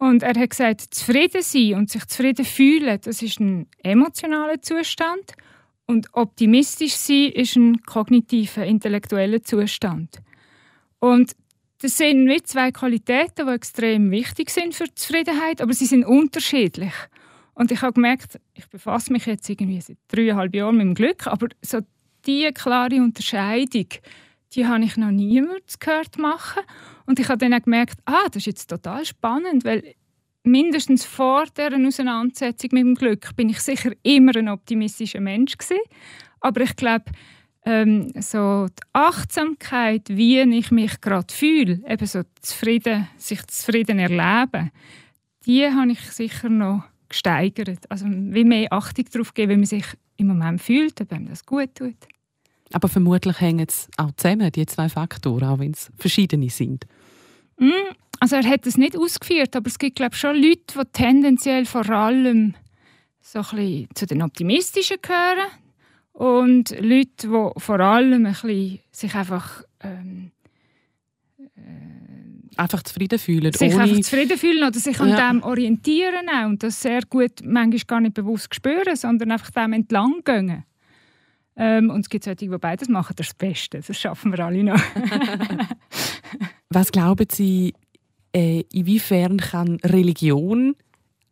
[0.02, 5.34] Und er hat gesagt, zufrieden sein und sich zufrieden fühlen, das ist ein emotionaler Zustand.
[5.86, 10.20] Und optimistisch sein ist ein kognitiver, intellektueller Zustand.
[10.98, 11.36] Und
[11.82, 16.04] das sind wie zwei Qualitäten, die extrem wichtig sind für die Zufriedenheit, aber sie sind
[16.04, 16.94] unterschiedlich.
[17.54, 21.28] Und ich habe gemerkt, ich befasse mich jetzt irgendwie seit dreieinhalb Jahren mit dem Glück,
[21.28, 21.78] aber so
[22.26, 23.86] diese klare Unterscheidung,
[24.52, 26.64] die habe ich noch niemals gehört machen.
[27.06, 29.94] Und ich habe dann auch gemerkt, ah, das ist jetzt total spannend, weil
[30.44, 35.80] mindestens vor dieser Auseinandersetzung mit dem Glück bin ich sicher immer ein optimistischer Mensch gewesen.
[36.40, 37.04] Aber ich glaube,
[37.64, 44.70] ähm, so die Achtsamkeit, wie ich mich gerade fühle, eben so zufrieden, sich zufrieden erleben,
[45.46, 47.90] die habe ich sicher noch gesteigert.
[47.90, 49.86] Also wie mehr Achtung darauf geben, wie man sich
[50.16, 51.96] im Moment fühlt, ob einem das gut tut.
[52.72, 56.86] Aber vermutlich hängen es auch zusammen, die zwei Faktoren, auch wenn es verschiedene sind.
[57.58, 57.70] Mm,
[58.20, 61.66] also er hat es nicht ausgeführt, aber es gibt glaube ich, schon Leute, die tendenziell
[61.66, 62.54] vor allem
[63.20, 65.48] so ein bisschen zu den Optimistischen gehören
[66.12, 70.30] und Leute, die vor allem ein bisschen sich einfach ähm,
[71.56, 73.52] äh, einfach zufrieden fühlen.
[73.52, 73.84] Sich ohne...
[73.84, 75.30] einfach zufrieden fühlen oder sich an ja.
[75.30, 79.72] dem orientieren auch und das sehr gut manchmal gar nicht bewusst spüren, sondern einfach dem
[79.72, 80.64] entlang gehen.
[81.56, 83.80] Ähm, und es gibt solche, die beides machen, das Beste.
[83.86, 84.80] Das schaffen wir alle noch.
[86.70, 87.74] Was glauben Sie,
[88.34, 90.74] äh, inwiefern kann Religion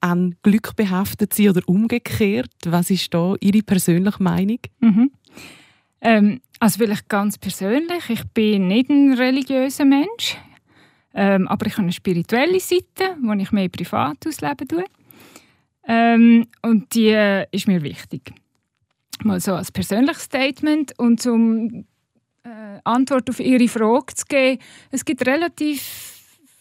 [0.01, 2.51] an Glück behaftet sein oder umgekehrt?
[2.67, 4.59] Was ist da Ihre persönliche Meinung?
[4.81, 5.11] Mhm.
[6.03, 10.37] Ähm, also vielleicht ganz persönlich, ich bin nicht ein religiöser Mensch,
[11.15, 14.85] ähm, aber ich habe eine spirituelle Seite, die ich mehr privat ausleben tue.
[15.87, 18.33] Ähm, und die äh, ist mir wichtig.
[19.25, 21.85] Mal so als persönliches Statement und zum
[22.43, 24.61] äh, Antwort auf Ihre Frage zu geben.
[24.91, 26.19] Es gibt relativ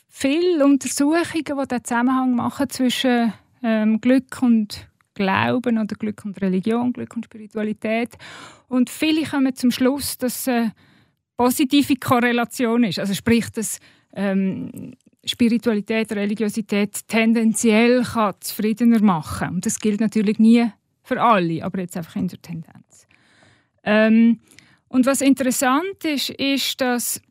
[0.10, 6.94] viele Untersuchungen, die den Zusammenhang machen zwischen ähm, Glück und Glauben oder Glück und Religion,
[6.94, 8.16] Glück und Spiritualität.
[8.68, 10.74] Und viele kommen zum Schluss, dass es eine
[11.36, 13.00] positive Korrelation ist.
[13.00, 13.80] Also sprich, dass
[14.14, 14.94] ähm,
[15.26, 19.50] Spiritualität, Religiosität tendenziell kann zufriedener machen.
[19.56, 20.72] Und das gilt natürlich nie
[21.10, 23.08] für alle, aber jetzt einfach in der Tendenz.
[23.84, 24.40] Ähm,
[24.88, 27.22] und was interessant ist, ist, dass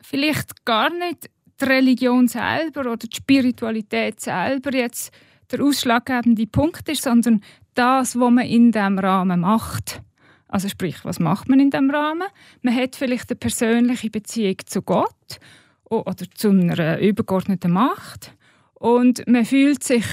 [0.00, 1.30] vielleicht gar nicht
[1.60, 5.12] die Religion selber oder die Spiritualität selber jetzt
[5.50, 7.42] der ausschlaggebende Punkt ist, sondern
[7.74, 10.02] das, was man in diesem Rahmen macht.
[10.48, 12.28] Also sprich, was macht man in diesem Rahmen?
[12.62, 15.40] Man hat vielleicht eine persönliche Beziehung zu Gott
[15.84, 18.34] oder zu einer übergeordneten Macht
[18.74, 20.04] und man fühlt sich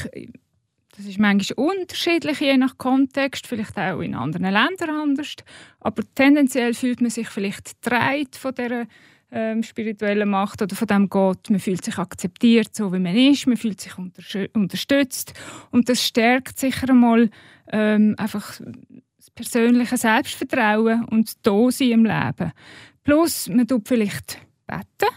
[0.99, 5.33] das ist manchmal unterschiedlich, je nach Kontext, vielleicht auch in anderen Ländern anders.
[5.79, 8.85] Aber tendenziell fühlt man sich vielleicht getragen von dieser
[9.31, 11.49] ähm, spirituellen Macht oder von dem Gott.
[11.49, 13.47] Man fühlt sich akzeptiert, so wie man ist.
[13.47, 13.93] Man fühlt sich
[14.53, 15.33] unterstützt.
[15.71, 17.29] Und das stärkt sicher einmal
[17.71, 18.59] ähm, einfach
[19.15, 22.51] das persönliche Selbstvertrauen und das Dasein im Leben.
[23.05, 25.15] Plus, man tut vielleicht beten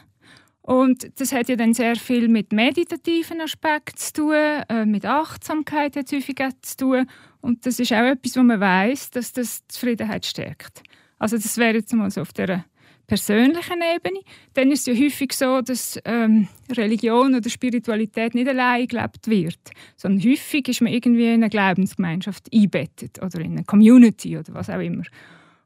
[0.63, 4.35] und das hat ja dann sehr viel mit meditativen Aspekten zu tun,
[4.69, 7.07] äh, mit Achtsamkeit hat häufig zu tun.
[7.41, 10.85] Und das ist auch etwas, wo man weiß, dass das Zufriedenheit stärkt.
[11.19, 12.65] Also das wäre jetzt mal so auf der
[13.09, 14.21] persönlichen Ebene.
[14.55, 19.59] Dann ist es ja häufig so, dass ähm, Religion oder Spiritualität nicht allein gelebt wird,
[19.97, 24.71] sondern häufig ist man irgendwie in eine Glaubensgemeinschaft einbettet oder in eine Community oder was
[24.71, 25.03] auch immer.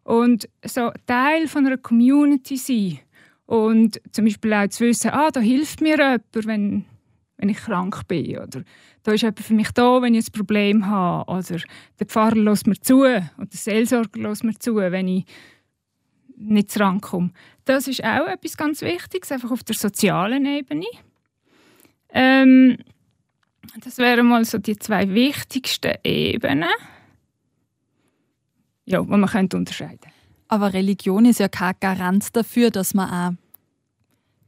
[0.04, 3.00] Und so Teil von einer Community sein
[3.46, 6.84] und zum Beispiel auch zu wissen, ah, da hilft mir jemand, wenn,
[7.36, 8.38] wenn ich krank bin.
[8.38, 8.62] Oder
[9.04, 11.30] da ist jemand für mich da, wenn ich ein Problem habe.
[11.30, 11.60] Oder
[11.98, 15.24] der Pfarrer lässt mir zu oder der Seelsorger lässt mir zu, wenn ich
[16.36, 17.30] nicht rankomme.
[17.64, 20.86] Das ist auch etwas ganz Wichtiges, einfach auf der sozialen Ebene.
[22.10, 22.78] Ähm,
[23.80, 26.68] das wären mal so die zwei wichtigsten Ebenen,
[28.84, 30.15] ja, die man unterscheiden könnte.
[30.48, 33.38] Aber Religion ist ja kein Garant dafür, dass man ein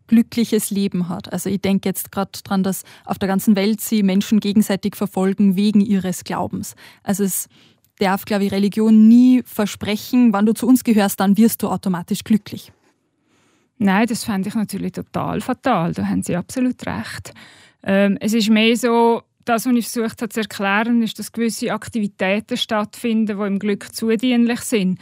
[0.07, 1.33] glückliches Leben hat.
[1.33, 5.55] Also ich denke jetzt gerade daran, dass auf der ganzen Welt sie Menschen gegenseitig verfolgen
[5.55, 6.75] wegen ihres Glaubens.
[7.03, 7.49] Also es
[7.99, 12.25] darf, glaube ich, Religion nie versprechen, wann du zu uns gehörst, dann wirst du automatisch
[12.25, 12.73] glücklich.
[13.79, 15.93] Nein, das fände ich natürlich total fatal.
[15.93, 17.33] Da haben Sie absolut recht.
[17.85, 21.73] Ähm, es ist mehr so, das, was ich versucht habe zu erklären, ist, dass gewisse
[21.73, 24.99] Aktivitäten stattfinden, die im Glück zudienlich sind.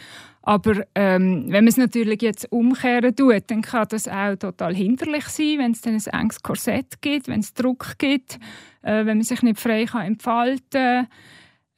[0.48, 5.24] Aber ähm, wenn man es natürlich jetzt umkehren tut, dann kann das auch total hinderlich
[5.24, 8.38] sein, wenn es dann ein enges Korsett gibt, wenn es Druck gibt,
[8.82, 11.08] äh, wenn man sich nicht frei kann entfalten kann.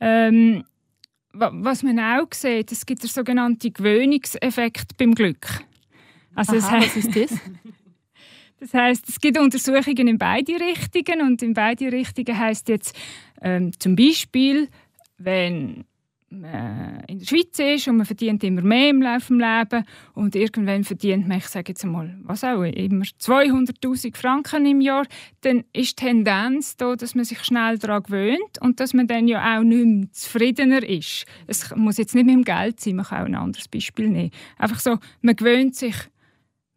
[0.01, 0.65] Ähm,
[1.33, 5.47] was man auch sieht, es gibt den sogenannten Gewöhnungseffekt beim Glück.
[6.35, 7.41] Also Aha, das heißt, was ist das?
[8.61, 12.99] Das heißt, es gibt Untersuchungen in beide Richtungen und in beide Richtungen heißt jetzt
[13.41, 14.69] ähm, zum Beispiel,
[15.17, 15.85] wenn
[16.31, 20.37] man in der Schweiz ist und man verdient immer mehr im Laufe des Lebens und
[20.37, 25.07] irgendwann verdient man, ich sage jetzt mal, was auch immer, 200'000 Franken im Jahr,
[25.41, 29.29] dann ist die Tendenz da, dass man sich schnell daran gewöhnt und dass man dann
[29.29, 31.25] ja auch nicht mehr zufriedener ist.
[31.47, 34.31] Es muss jetzt nicht mit dem Geld sein, man kann auch ein anderes Beispiel nehmen.
[34.59, 35.95] Einfach so, man gewöhnt sich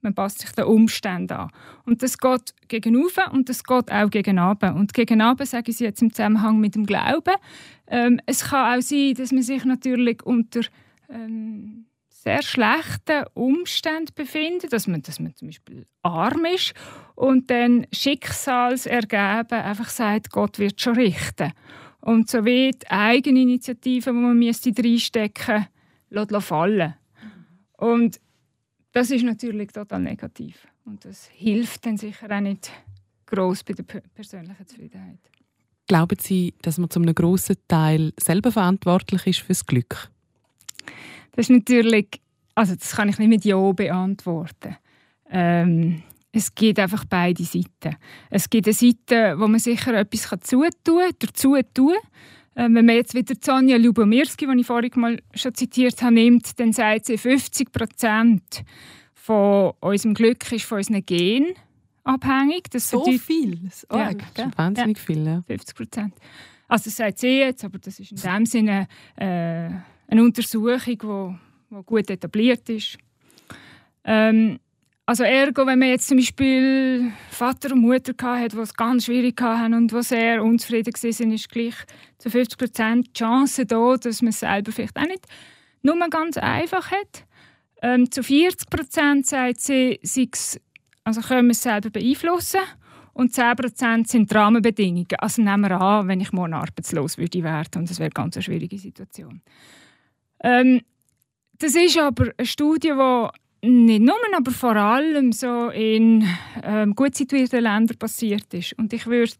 [0.01, 1.51] man passt sich den Umständen an.
[1.85, 2.95] Und das geht gegen
[3.31, 4.39] und das geht auch gegen
[4.75, 7.35] Und gegen sage ich jetzt im Zusammenhang mit dem Glauben.
[7.87, 10.61] Ähm, es kann auch sein, dass man sich natürlich unter
[11.09, 16.73] ähm, sehr schlechten Umständen befinden, dass man, dass man zum Beispiel arm ist
[17.15, 21.51] und dann Schicksalsergeben einfach sagt, Gott wird schon richten.
[21.99, 25.67] Und so wie die Eigeninitiative, die man müsste reinstecken
[26.09, 26.95] müsste, fallen.
[27.77, 28.19] Und
[28.91, 30.67] das ist natürlich total negativ.
[30.85, 32.71] Und das hilft dann sicher auch nicht
[33.25, 35.19] gross bei der persönlichen Zufriedenheit.
[35.87, 40.09] Glauben Sie, dass man zu einem grossen Teil selber verantwortlich ist fürs Glück?
[41.31, 42.21] Das ist natürlich,
[42.55, 44.77] also das kann ich nicht mit Ja beantworten.
[45.29, 47.97] Ähm, es gibt einfach beide Seiten.
[48.29, 52.01] Es gibt eine Seite, wo man sicher etwas zutun kann, dazu tun ähm,
[52.55, 56.73] wenn man jetzt wieder Sonja Lubomirski, die ich vorhin mal schon zitiert habe, nimmt, dann
[56.73, 58.63] sagt sie, 50 Prozent
[59.13, 61.53] von unserem Glück ist von unseren Genen
[62.03, 62.69] abhängig.
[62.71, 63.57] Das so viel?
[63.63, 65.03] Das ist, ja, das ist wahnsinnig ja.
[65.03, 65.25] viel.
[65.25, 65.41] Ja.
[65.47, 66.13] 50 Prozent.
[66.67, 69.69] Also das sagt sie jetzt, aber das ist in dem Sinne äh,
[70.07, 71.37] eine Untersuchung,
[71.69, 72.97] die gut etabliert ist.
[74.03, 74.59] Ähm,
[75.11, 79.41] also ergo, wenn man jetzt zum Beispiel Vater und Mutter hatte, die es ganz schwierig
[79.41, 81.75] hatten und die sehr unzufrieden waren, ist gleich
[82.17, 85.27] zu 50 Prozent die Chance da, dass man es selber vielleicht auch nicht
[85.81, 87.25] nur ganz einfach hat.
[87.81, 90.31] Ähm, zu 40 Prozent sagt sie, sie
[91.03, 92.61] also können wir es selber beeinflussen.
[93.11, 95.07] Und 10 Prozent sind die Rahmenbedingungen.
[95.17, 98.41] Also nehmen wir an, wenn ich morgen arbeitslos würde werden und das wäre eine ganz
[98.41, 99.41] schwierige Situation.
[100.41, 100.79] Ähm,
[101.59, 103.29] das ist aber eine Studie, die
[103.63, 106.27] nicht nur, aber vor allem so in
[106.63, 108.73] ähm, gut situierten Ländern passiert ist.
[108.73, 109.33] Und ich würde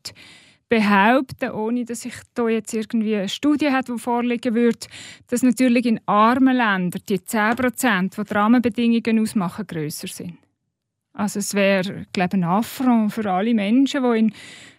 [0.70, 4.88] behaupten, ohne dass ich da jetzt irgendwie eine Studie habe, die vorliegen würde,
[5.28, 10.38] dass natürlich in armen Ländern die 10%, die die Rahmenbedingungen ausmachen, grösser sind.
[11.14, 14.34] Also es wäre, glaube ich, ein Affront für alle Menschen, die in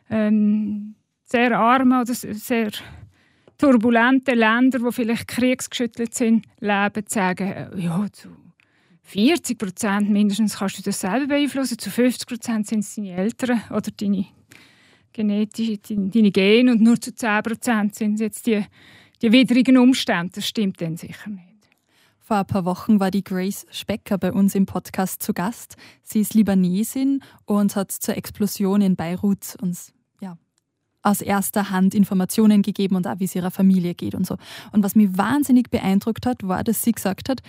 [0.09, 2.71] ähm, sehr armen oder sehr
[3.59, 8.31] turbulenten Ländern, die vielleicht kriegsgeschüttelt sind, leben, zu sagen, ja, zu
[9.03, 13.62] 40 Prozent mindestens kannst du das selber beeinflussen, zu 50 Prozent sind es deine Eltern
[13.71, 14.27] oder deine
[15.12, 18.65] genetische, deine Gene und nur zu 10 Prozent sind es jetzt die,
[19.21, 20.33] die widrigen Umstände.
[20.37, 21.53] Das stimmt dann sicher nicht.
[22.21, 25.77] Vor ein paar Wochen war die Grace Specker bei uns im Podcast zu Gast.
[26.03, 30.38] Sie ist Libanesin und hat zur Explosion in Beirut uns ja,
[31.03, 34.37] aus erster Hand Informationen gegeben und auch wie es ihrer Familie geht und so.
[34.71, 37.43] Und was mich wahnsinnig beeindruckt hat, war, dass sie gesagt hat,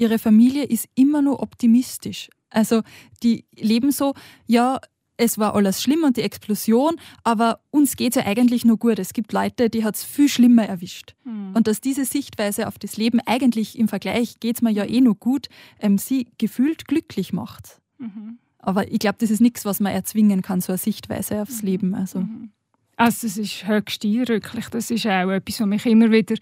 [0.00, 2.30] ihre Familie ist immer nur optimistisch.
[2.48, 2.82] Also
[3.22, 4.14] die leben so,
[4.46, 4.80] ja,
[5.16, 8.98] es war alles schlimm und die Explosion, aber uns geht es ja eigentlich nur gut.
[8.98, 11.14] Es gibt Leute, die hat es viel schlimmer erwischt.
[11.24, 11.54] Mhm.
[11.54, 15.02] Und dass diese Sichtweise auf das Leben eigentlich im Vergleich geht es mir ja eh
[15.02, 17.80] nur gut, ähm, sie gefühlt glücklich macht.
[17.98, 18.38] Mhm.
[18.58, 21.68] Aber ich glaube, das ist nichts, was man erzwingen kann, so eine Sichtweise aufs mhm.
[21.68, 21.94] Leben.
[21.94, 22.20] Also.
[22.20, 22.50] Mhm.
[22.96, 24.68] also das ist höchst eindrücklich.
[24.68, 26.36] Das ist auch etwas, was mich immer wieder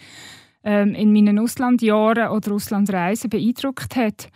[0.65, 4.29] ähm, in meinen Auslandjahren oder Auslandreisen beeindruckt hat.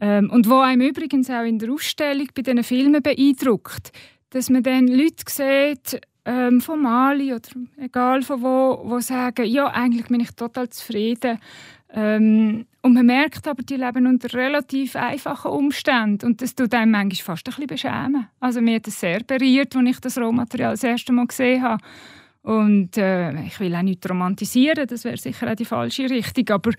[0.00, 3.92] Ähm, und wo einem übrigens auch in der Ausstellung bei diesen Filmen beeindruckt,
[4.30, 9.66] dass man dann Leute sieht, ähm, von Mali oder egal von wo, wo sagen, ja,
[9.66, 11.38] eigentlich bin ich total zufrieden.
[11.94, 16.92] Ähm, und man merkt aber, die leben unter relativ einfachen Umständen und das tut einem
[16.92, 18.28] manchmal fast ein bisschen beschämen.
[18.40, 21.82] Also mir hat es sehr berührt, als ich das Rohmaterial das erste Mal gesehen habe.
[22.42, 26.72] Und äh, ich will auch nicht romantisieren, das wäre sicher auch die falsche Richtung, aber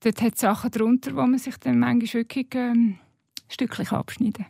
[0.00, 2.98] dort hat es Sachen darunter, wo man sich dann manchmal wirklich ähm,
[3.48, 4.46] stücklich abschneiden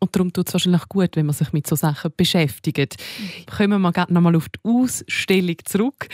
[0.00, 2.96] und darum tut es wahrscheinlich gut, wenn man sich mit so Sachen beschäftigt.
[3.50, 6.08] Kommen wir noch mal auf die Ausstellung zurück.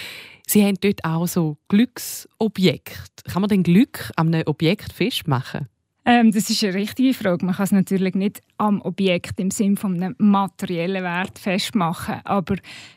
[0.47, 3.31] Sie haben dort auch so Glücksobjekte.
[3.31, 5.69] Kann man denn Glück an einem Objekt festmachen?
[6.07, 7.47] Ähm, das ist eine richtige Frage.
[7.47, 12.21] Man kann es natürlich nicht am Objekt im Sinne von einem materiellen Wert festmachen.
[12.25, 12.57] Aber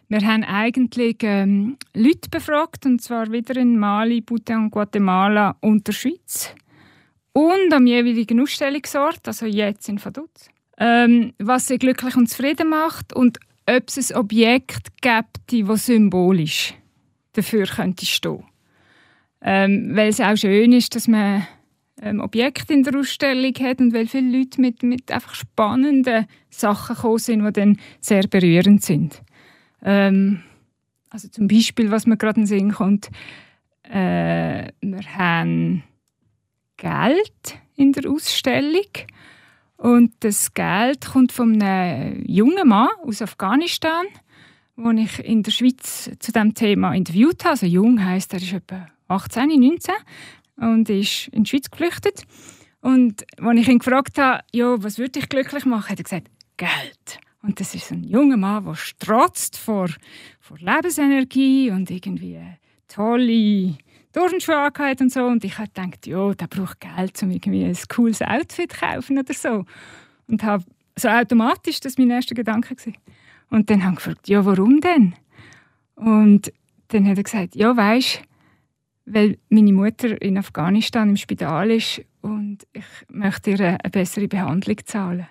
[0.09, 5.93] wir haben eigentlich ähm, Leute befragt, und zwar wieder in Mali, Bhutan, Guatemala und der
[5.93, 6.53] Schweiz.
[7.31, 10.49] Und am jeweiligen Ausstellungsort, also jetzt in Vaduz.
[10.77, 13.39] Ähm, was sie glücklich und zufrieden macht und
[13.69, 16.73] ob es ein Objekt gibt, das symbolisch
[17.33, 18.43] dafür könnte stehen.
[19.41, 21.47] Ähm, weil es auch schön ist, dass man
[22.01, 26.95] ähm, Objekte in der Ausstellung hat und weil viele Leute mit, mit einfach spannenden Sachen
[26.95, 29.21] gekommen sind, die dann sehr berührend sind.
[29.81, 30.43] Ähm,
[31.09, 33.09] also zum Beispiel, was mir gerade in den Sinn kommt,
[33.83, 35.83] äh, wir haben
[36.75, 38.85] Geld in der Ausstellung
[39.77, 44.05] und das Geld kommt von einem jungen Mann aus Afghanistan,
[44.75, 47.51] den ich in der Schweiz zu diesem Thema interviewt habe.
[47.51, 49.93] Also jung heißt er ist etwa 18, 19
[50.57, 52.23] und ist in die Schweiz geflüchtet.
[52.81, 56.29] Und als ich ihn gefragt habe, ja, was würde dich glücklich machen, hat er gesagt,
[56.57, 57.19] Geld.
[57.41, 59.87] Und das ist ein junger Mann, der strotzt vor,
[60.39, 62.39] vor Lebensenergie und irgendwie
[62.87, 63.77] tolle,
[64.11, 65.25] Turnschuhe und so.
[65.25, 69.19] Und ich habe gedacht, ja, der braucht Geld, um irgendwie ein cooles Outfit zu kaufen
[69.19, 69.65] oder so.
[70.27, 70.63] Und habe
[70.95, 72.75] so automatisch, das war mein erster Gedanke.
[72.75, 72.95] Gewesen.
[73.49, 75.13] Und dann habe ich gefragt, ja, warum denn?
[75.95, 76.51] Und
[76.89, 78.21] dann hat er gesagt, ja, weisst
[79.07, 84.77] weil meine Mutter in Afghanistan im Spital ist und ich möchte ihr eine bessere Behandlung
[84.85, 85.27] zahlen.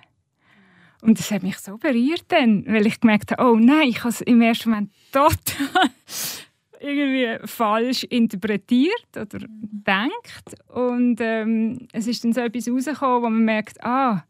[1.03, 4.09] Und das hat mich so berührt dann, weil ich gemerkt habe, oh nein, ich habe
[4.09, 5.91] es im ersten Moment total
[6.81, 10.55] irgendwie falsch interpretiert oder gedacht.
[10.69, 14.25] Und ähm, es ist dann so etwas rausgekommen, wo man merkt, ah,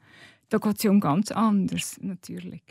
[0.49, 2.63] da geht es ja um ganz anders, natürlich.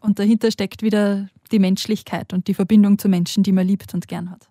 [0.00, 4.06] Und dahinter steckt wieder die Menschlichkeit und die Verbindung zu Menschen, die man liebt und
[4.08, 4.48] gern hat.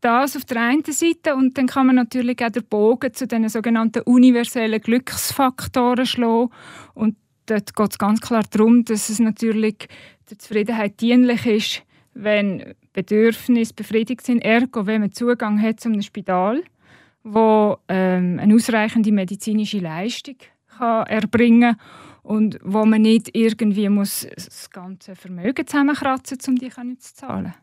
[0.00, 3.48] Das auf der einen Seite und dann kann man natürlich auch den Bogen zu den
[3.48, 6.50] sogenannten universellen Glücksfaktoren schlagen
[6.94, 9.88] und dort geht es ganz klar darum, dass es natürlich
[10.30, 11.82] der Zufriedenheit dienlich ist,
[12.14, 16.62] wenn Bedürfnisse befriedigt sind, ergo wenn man Zugang hat zu einem Spital,
[17.22, 20.36] wo ähm, eine ausreichende medizinische Leistung
[20.78, 21.76] kann erbringen
[22.22, 27.54] und wo man nicht irgendwie muss das ganze Vermögen zusammenkratzen muss, um die zu zahlen.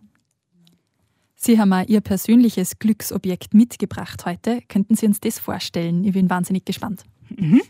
[1.39, 4.61] Sie haben auch Ihr persönliches Glücksobjekt mitgebracht heute.
[4.67, 6.03] Könnten Sie uns das vorstellen?
[6.03, 7.03] Ich bin wahnsinnig gespannt.
[7.29, 7.61] Mhm.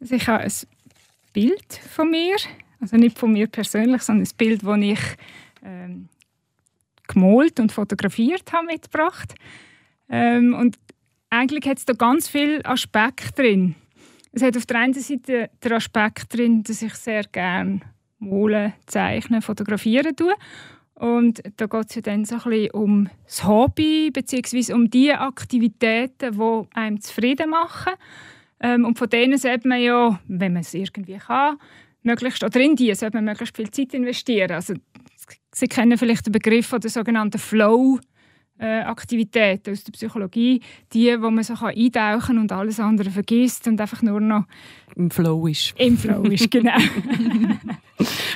[0.00, 0.52] Also ich habe ein
[1.32, 2.36] Bild von mir,
[2.78, 5.00] also nicht von mir persönlich, sondern ein Bild, das ich
[5.64, 6.08] ähm,
[7.08, 9.34] gemalt und fotografiert habe mitgebracht.
[10.10, 10.78] Ähm, und
[11.30, 13.76] eigentlich hat es da ganz viele Aspekte drin.
[14.32, 17.80] Es hat auf der einen Seite den Aspekt drin, dass ich sehr gerne
[18.18, 20.34] malen, zeichnen, fotografieren tue.
[21.00, 25.10] Und da geht es ja dann so ein bisschen um das Hobby, beziehungsweise um die
[25.10, 27.94] Aktivitäten, die einem zufrieden machen.
[28.60, 31.56] Ähm, und von denen sollte man ja, wenn man es irgendwie kann,
[32.02, 34.50] möglichst, oder in die sollte man möglichst viel Zeit investieren.
[34.50, 34.74] Also,
[35.52, 37.98] Sie kennen vielleicht den Begriff der sogenannten Flow-
[38.64, 40.60] Aktivitäten aus der Psychologie,
[40.92, 44.44] die, wo man so eintauchen kann und alles andere vergisst und einfach nur noch
[44.96, 45.74] im Flow ist.
[45.78, 46.76] Im Flow ist, genau.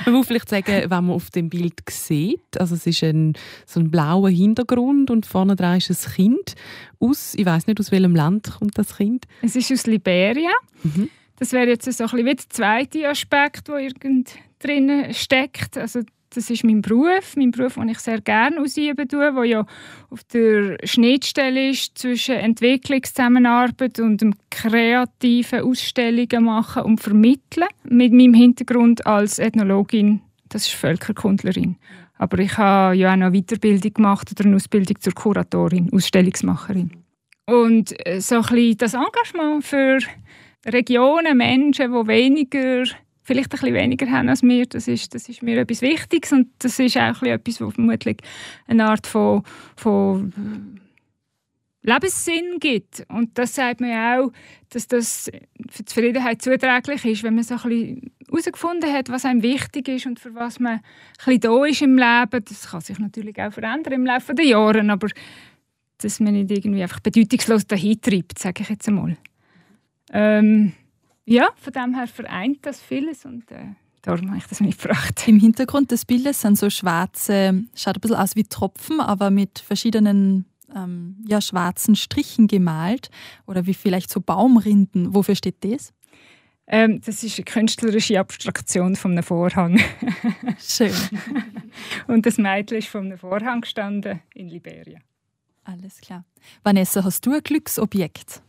[0.05, 3.35] man muss vielleicht sagen, wenn man auf dem Bild sieht, also es ist ein,
[3.67, 6.55] so ein blauer Hintergrund und vorne dran ist ein Kind
[7.01, 9.27] aus, ich weiß nicht, aus welchem Land kommt das Kind?
[9.43, 10.53] Es ist aus Liberia.
[10.83, 11.11] Mhm.
[11.39, 15.77] Das wäre jetzt so ein bisschen wie der zweite Aspekt, der irgend drin steckt.
[15.77, 16.01] Also
[16.35, 19.67] das ist mein Beruf, mein Beruf, den ich sehr gerne ausüben tue, der ja
[20.11, 27.69] auf der Schnittstelle ist zwischen Entwicklungszusammenarbeit und dem kreativen Ausstellungen machen und vermitteln.
[27.85, 31.77] Mit meinem Hintergrund als Ethnologin, das ist Völkerkundlerin.
[32.17, 36.91] Aber ich habe ja auch noch Weiterbildung gemacht oder eine Ausbildung zur Kuratorin, Ausstellungsmacherin.
[37.47, 39.99] Und äh, so ein bisschen das Engagement für
[40.67, 42.85] Regionen, Menschen, die weniger
[43.25, 46.49] vielleicht ein bisschen weniger haben als wir, das ist, das ist mir etwas Wichtiges und
[46.59, 48.19] das ist auch etwas, was vermutlich
[48.67, 49.43] eine Art von,
[49.77, 50.33] von
[51.83, 53.05] Lebenssinn gibt.
[53.09, 54.33] Und das sagt man auch,
[54.71, 55.31] dass das
[55.69, 59.89] für die Zufriedenheit zuträglich ist, wenn man so ein bisschen herausgefunden hat, was einem wichtig
[59.89, 60.83] ist und für was man ein
[61.19, 62.45] bisschen da ist im Leben.
[62.45, 65.09] Das kann sich natürlich auch verändern im Laufe der Jahre, aber
[65.99, 69.17] dass man nicht irgendwie einfach bedeutungslos dahin treibt, sage ich jetzt einmal.
[70.13, 70.73] Ähm,
[71.25, 75.27] ja, von dem her vereint das vieles und äh, darum habe ich das mitgebracht.
[75.27, 79.59] Im Hintergrund des Bildes sind so schwarze, schaut ein bisschen aus wie Tropfen, aber mit
[79.59, 83.11] verschiedenen ähm, ja, schwarzen Strichen gemalt
[83.47, 85.15] oder wie vielleicht so Baumrinden.
[85.15, 85.93] Wofür steht das?
[86.67, 89.81] Ähm, das ist eine künstlerische Abstraktion von einem Vorhang.
[90.59, 90.95] Schön.
[92.07, 94.99] Und das Mädchen ist von einem Vorhang gestanden in Liberia.
[95.65, 96.25] Alles klar.
[96.63, 98.43] Vanessa, hast du ein Glücksobjekt?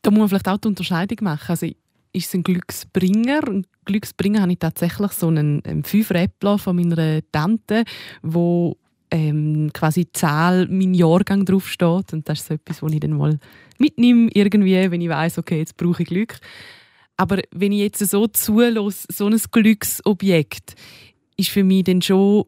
[0.00, 1.50] Da muss man vielleicht auch die Unterscheidung machen.
[1.50, 1.66] Also
[2.12, 3.48] ist es ein Glücksbringer.
[3.48, 7.84] Ein Glücksbringer habe ich tatsächlich so einen, einen Fünf-Räppler von meiner Tante,
[8.22, 8.76] wo
[9.10, 12.12] ähm, quasi die Zahl, mein Jahrgang draufsteht.
[12.12, 13.38] Und das ist so etwas, was ich dann mal
[13.78, 16.38] mitnehme, irgendwie, wenn ich weiß, okay, jetzt brauche ich Glück.
[17.16, 20.74] Aber wenn ich jetzt so zulasse, so ein Glücksobjekt,
[21.36, 22.44] ist für mich dann schon,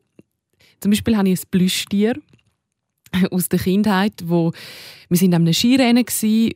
[0.81, 2.15] zum Beispiel habe ich ein Plüschtier
[3.31, 4.53] aus der Kindheit, wo
[5.09, 6.05] wir sind am Skirennen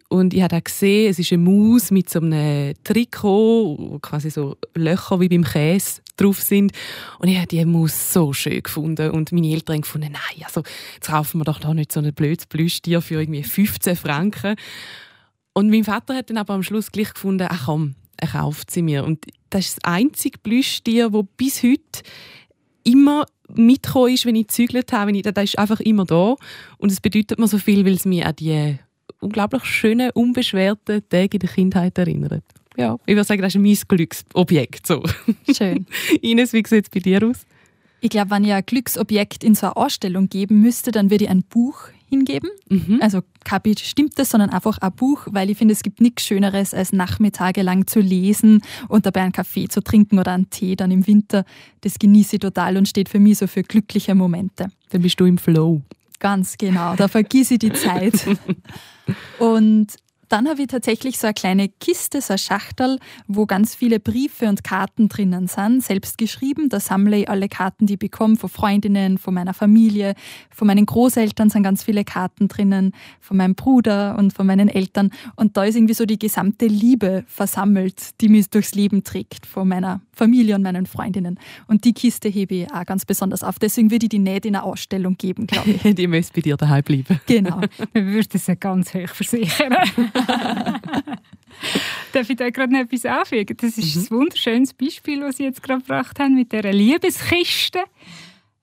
[0.09, 4.57] und ich habe gesehen, es ist eine Maus mit so einem Trikot, wo quasi so
[4.75, 6.73] Löcher wie beim Käse drauf sind
[7.19, 10.63] und ich habe die Maus so schön gefunden und meine Eltern haben gefunden, nein, also
[10.95, 14.57] jetzt kaufen wir doch noch nicht so ein blödes Plüschtier für irgendwie 15 Franken.
[15.53, 18.83] Und mein Vater hat dann aber am Schluss gleich gefunden, ach komm, er kauft sie
[18.83, 19.05] mir.
[19.05, 22.03] Und das ist das einzige Plüschtier, das bis heute
[22.85, 25.09] immer mitgekommen ist, wenn ich gezügelt habe.
[25.09, 26.37] Wenn ich, das ist einfach immer da.
[26.79, 28.79] Und es bedeutet mir so viel, weil es mich an die
[29.21, 32.45] unglaublich schönen, unbeschwerten Tage in der Kindheit erinnert.
[32.77, 34.87] Ja, ich würde sagen, das ist mein Glücksobjekt.
[34.87, 35.03] So.
[35.53, 35.87] Schön.
[36.23, 37.45] Ines, wie sieht es bei dir aus?
[38.01, 41.31] Ich glaube, wenn ich ein Glücksobjekt in so eine Ausstellung geben müsste, dann würde ich
[41.31, 42.51] ein Buch hingeben.
[42.69, 42.99] Mhm.
[43.01, 46.93] Also kein bestimmtes, sondern einfach ein Buch, weil ich finde, es gibt nichts Schöneres, als
[46.93, 51.45] nachmittagelang zu lesen und dabei einen Kaffee zu trinken oder einen Tee dann im Winter.
[51.83, 54.69] Das genieße ich total und steht für mich so für glückliche Momente.
[54.91, 55.83] Dann bist du im Flow.
[56.19, 58.15] Ganz genau, da vergieße ich die Zeit.
[59.39, 59.87] und
[60.29, 64.49] dann habe ich tatsächlich so eine kleine Kiste, so eine Schachtel, wo ganz viele Briefe
[64.49, 66.69] und Karten drinnen sind, selbst geschrieben.
[66.69, 70.15] Da sammle ich alle Karten, die ich bekomme, von Freundinnen, von meiner Familie,
[70.51, 75.11] von meinen Großeltern sind ganz viele Karten drinnen, von meinem Bruder und von meinen Eltern.
[75.37, 79.69] Und da ist irgendwie so die gesamte Liebe versammelt, die mich durchs Leben trägt, von
[79.69, 81.39] meiner Familie und meinen Freundinnen.
[81.67, 83.59] Und die Kiste hebe ich auch ganz besonders auf.
[83.59, 85.83] Deswegen würde ich die nicht in eine Ausstellung geben, glaube ich.
[85.95, 87.21] die müsste bei dir daheim bleiben.
[87.27, 87.61] Genau.
[87.93, 89.73] Wir würden es ja ganz hoch versichern.
[92.13, 93.57] Darf ich da gerade noch etwas anfügen?
[93.57, 94.03] Das ist mhm.
[94.03, 97.81] ein wunderschönes Beispiel, das Sie jetzt gerade gebracht haben mit dieser Liebeskiste.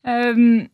[0.04, 0.70] Ähm,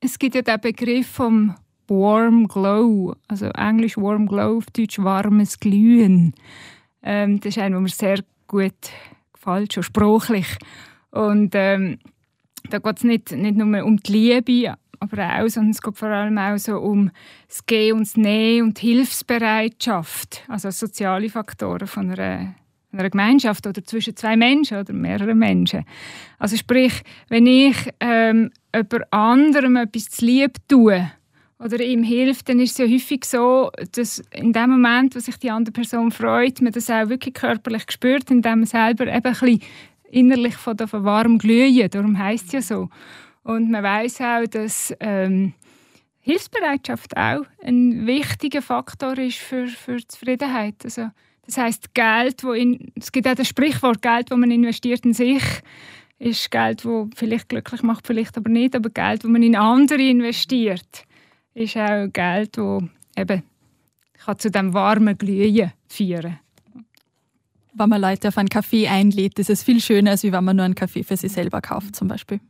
[0.00, 1.54] es gibt ja den Begriff vom
[1.88, 6.34] Warm Glow, also Englisch Warm Glow, auf Deutsch warmes Glühen.
[7.02, 8.72] Ähm, das ist ein, der mir sehr gut
[9.46, 10.56] gefällt, schon sprachlich.
[11.10, 11.98] Und ähm,
[12.68, 16.08] da geht es nicht, nicht nur um die Liebe, aber auch, sondern es geht vor
[16.08, 17.10] allem auch so um
[17.48, 22.54] das Gehen und das Nehmen und Hilfsbereitschaft, also soziale Faktoren von einer,
[22.92, 25.84] einer Gemeinschaft oder zwischen zwei Menschen oder mehreren Menschen.
[26.38, 31.10] Also sprich, wenn ich ähm, jemand anderem etwas zu lieb tue,
[31.58, 35.38] oder ihm hilft, dann ist es ja häufig so, dass in dem Moment, wo sich
[35.38, 39.22] die andere Person freut, man das auch wirklich körperlich spürt, indem man selber eben ein
[39.22, 39.60] bisschen
[40.10, 41.88] innerlich von der warm glühen.
[41.90, 42.88] Darum heißt es ja so.
[43.42, 45.54] Und man weiß auch, dass ähm,
[46.20, 50.74] Hilfsbereitschaft auch ein wichtiger Faktor ist für, für Zufriedenheit.
[50.84, 51.10] Also,
[51.46, 55.12] das heißt Geld, wo in, es gibt auch das Sprichwort, Geld, wo man investiert in
[55.12, 55.44] sich,
[56.18, 60.02] ist Geld, wo vielleicht glücklich macht, vielleicht aber nicht, aber Geld, wo man in andere
[60.02, 61.04] investiert,
[61.56, 62.82] ist auch Geld, wo
[63.16, 63.42] eben
[64.24, 66.38] kann zu dem warmen Glühen führen
[67.78, 70.64] wenn man Leute auf einen Kaffee einlädt, ist es viel schöner, als wenn man nur
[70.64, 72.40] einen Kaffee für sich selber kauft, zum Beispiel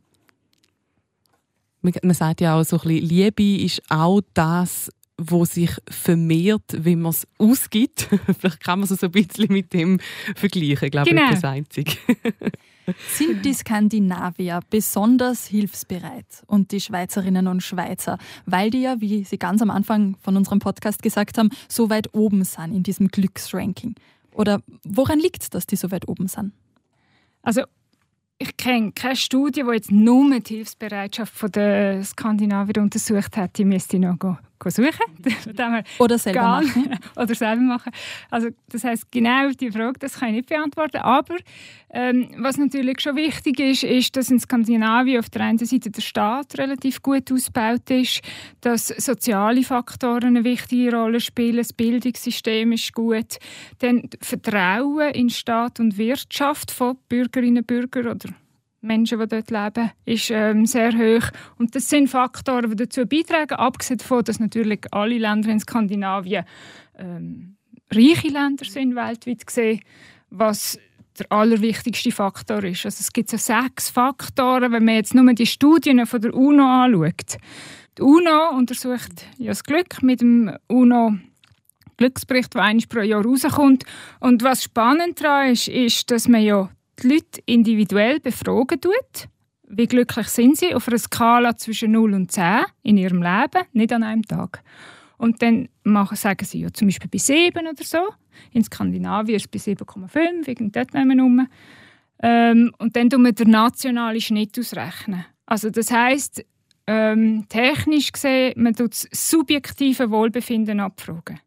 [2.03, 7.01] man sagt ja auch so ein bisschen, Liebe ist auch das, wo sich vermehrt, wenn
[7.01, 8.09] man es ausgibt.
[8.39, 9.99] Vielleicht kann man es so ein bisschen mit dem
[10.35, 11.25] vergleichen, glaube genau.
[11.27, 11.93] ich, das Einzige.
[13.09, 19.39] Sind die Skandinavier besonders hilfsbereit und die Schweizerinnen und Schweizer, weil die ja, wie Sie
[19.39, 23.95] ganz am Anfang von unserem Podcast gesagt haben, so weit oben sind in diesem Glücksranking?
[24.33, 26.53] Oder woran liegt es, dass die so weit oben sind?
[27.43, 27.63] Also
[28.39, 33.57] ich kenne keine Studie, die jetzt nur die Hilfsbereitschaft der Skandinavier untersucht hat.
[33.57, 34.19] Die müsste ich noch
[34.65, 35.85] suchen.
[35.99, 36.99] oder selber machen.
[37.17, 37.93] oder selber machen.
[38.31, 40.99] Also das heißt genau die Frage, das kann ich nicht beantworten.
[40.99, 41.37] Aber
[41.91, 46.03] ähm, was natürlich schon wichtig ist, ist, dass in Skandinavien auf der einen Seite der
[46.03, 48.21] Staat relativ gut ausgebaut ist,
[48.61, 53.39] dass soziale Faktoren eine wichtige Rolle spielen, das Bildungssystem ist gut,
[53.79, 58.29] dann Vertrauen in Staat und Wirtschaft von Bürgerinnen und Bürgern oder
[58.87, 61.29] Menschen, die dort leben, ist ähm, sehr hoch.
[61.59, 66.45] Und das sind Faktoren, die dazu beitragen, abgesehen davon, dass natürlich alle Länder in Skandinavien
[66.99, 67.57] ähm,
[67.93, 69.81] reiche Länder sind, weltweit gesehen,
[70.31, 70.79] was
[71.19, 72.85] der allerwichtigste Faktor ist.
[72.85, 76.65] Also es gibt so sechs Faktoren, wenn man jetzt nur die Studien von der UNO
[76.65, 77.39] anschaut.
[77.99, 81.17] Die UNO untersucht ja das Glück mit dem UNO
[81.97, 83.85] Glücksbericht, der einmal pro Jahr rauskommt.
[84.21, 86.69] Und was spannend daran ist, ist, dass man ja
[87.03, 89.29] die Leute individuell befragen tut.
[89.69, 93.93] Wie glücklich sind sie auf einer Skala zwischen 0 und 10 in ihrem Leben, nicht
[93.93, 94.63] an einem Tag.
[95.19, 97.99] Und dann machen, sagen sie ja zum Beispiel bei 7 oder so.
[98.53, 101.49] In Skandinavien ist es bei 7,5, irgend dort nehmen um.
[102.23, 105.25] Ähm, und dann tun wir den nationalen Schnitt ausrechnen.
[105.47, 106.45] Also das heisst,
[106.87, 111.41] ähm, technisch gesehen, man tut das subjektive Wohlbefinden abfragen.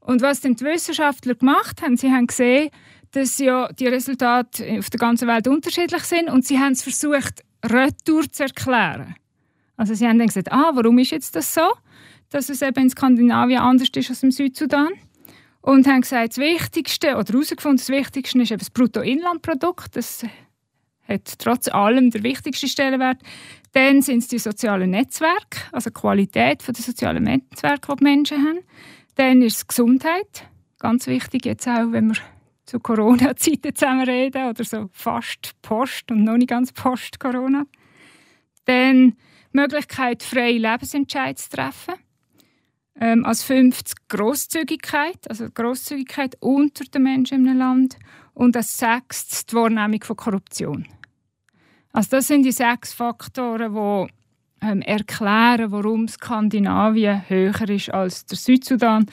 [0.00, 2.70] Und was dann die Wissenschaftler gemacht haben, sie haben gesehen,
[3.12, 7.42] dass ja die Resultate auf der ganzen Welt unterschiedlich sind und sie haben es versucht,
[7.64, 9.14] retour zu erklären.
[9.76, 11.68] Also sie haben dann gesagt, ah, warum ist jetzt das so,
[12.30, 14.88] dass es eben in Skandinavien anders ist als im Südsudan?
[15.60, 19.96] Und haben gesagt, das Wichtigste, oder herausgefunden, das Wichtigste ist eben das Bruttoinlandprodukt.
[19.96, 20.24] Das
[21.08, 23.20] hat trotz allem der wichtigste Stellenwert.
[23.72, 28.38] Dann sind es die sozialen Netzwerke, also die Qualität der sozialen Netzwerke, die die Menschen
[28.38, 28.58] haben.
[29.16, 30.48] Dann ist es Gesundheit,
[30.78, 32.16] ganz wichtig jetzt auch, wenn wir
[32.66, 37.64] zu Corona-Zeiten zusammen reden oder so fast Post und noch nicht ganz Post-Corona.
[38.64, 39.16] Dann
[39.52, 41.94] die Möglichkeit, freie Lebensentscheidungen zu treffen.
[42.98, 47.96] Ähm, als fünftes Grosszügigkeit, also Grosszügigkeit unter den Menschen im Land.
[48.34, 50.86] Und als sechstes die Wahrnehmung von Korruption.
[51.92, 54.12] Also das sind die sechs Faktoren, die
[54.62, 59.06] ähm, erklären, warum Skandinavien höher ist als der Südsudan,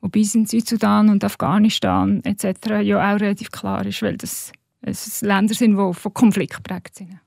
[0.00, 2.82] wobei es in Südsudan und Afghanistan etc.
[2.82, 7.20] ja auch relativ klar ist, weil das, das Länder sind, die von Konflikt geprägt sind.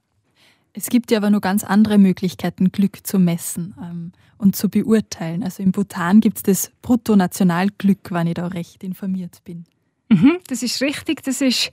[0.74, 5.44] Es gibt ja aber noch ganz andere Möglichkeiten, Glück zu messen ähm, und zu beurteilen.
[5.44, 9.66] Also im Bhutan gibt es das Bruttonationalglück, wenn ich da recht informiert bin.
[10.10, 11.24] Mhm, das ist richtig.
[11.24, 11.72] Das ist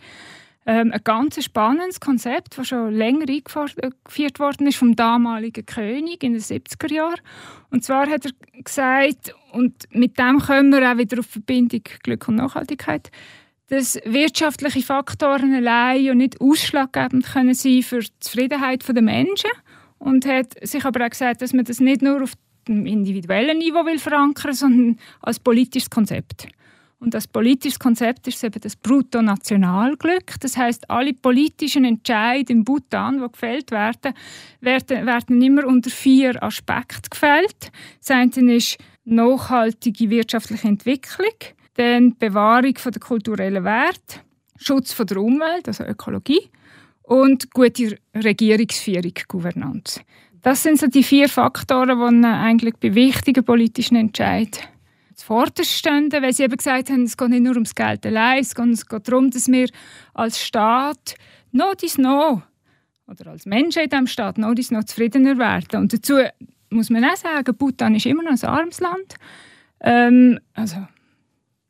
[0.67, 6.35] ähm, ein ganz spannendes Konzept, das schon länger eingeführt worden ist vom damaligen König in
[6.35, 7.21] den 70er Jahren.
[7.71, 8.33] Und zwar hat er
[8.63, 13.11] gesagt, und mit dem kommen wir auch wieder auf Verbindung Glück und Nachhaltigkeit,
[13.69, 19.51] dass wirtschaftliche Faktoren allein ja nicht ausschlaggebend können sein für die Zufriedenheit der Menschen
[19.99, 22.33] und hat sich aber auch gesagt, dass man das nicht nur auf
[22.67, 26.49] dem individuellen Niveau will verankern, sondern als politisches Konzept.
[27.01, 30.39] Und das politische Konzept ist eben das Bruttonationalglück.
[30.41, 34.13] Das heißt, alle politischen Entscheidungen im Bhutan, die gefällt werden,
[34.61, 37.73] werden, werden immer unter vier Aspekten gefällt.
[38.01, 41.35] Das eine ist nachhaltige wirtschaftliche Entwicklung,
[41.75, 44.21] dann Bewahrung der kulturellen Werte,
[44.59, 46.51] Schutz der Umwelt, also Ökologie,
[47.03, 50.03] und gute Regierungsführung, Gouvernance.
[50.43, 54.69] Das sind so die vier Faktoren, die eigentlich bei wichtigen politischen Entscheidungen
[55.31, 58.55] zuvorderst stehen, weil sie eben gesagt haben, es geht nicht nur ums Geld allein, es
[58.55, 59.69] geht, darum, dass wir
[60.13, 61.15] als Staat
[61.81, 62.43] dies noch
[63.07, 65.83] oder als Menschen in diesem Staat dies noch zufriedener werden.
[65.83, 66.19] Und dazu
[66.71, 69.15] muss man auch sagen, Bhutan ist immer noch ein armes Land.
[69.81, 70.87] Ähm, also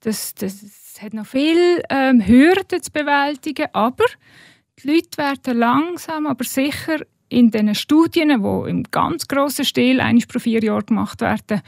[0.01, 0.65] das, das
[1.01, 4.05] hat noch viel ähm, Hürden zu bewältigen, aber
[4.79, 10.27] die Leute werden langsam, aber sicher in den Studien, die im ganz grossen Stil eines
[10.27, 11.61] pro vier Jahren gemacht werden,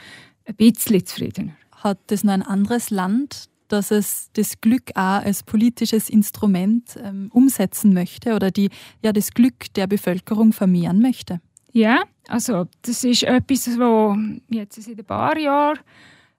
[0.47, 1.53] ein bisschen zufriedener.
[1.83, 7.31] Hat das noch ein anderes Land, dass es das Glück auch als politisches Instrument ähm,
[7.33, 8.69] umsetzen möchte oder die,
[9.03, 11.41] ja, das Glück der Bevölkerung vermehren möchte?
[11.73, 14.19] Ja, also das ist etwas, was
[14.51, 15.79] jetzt seit ein paar Jahren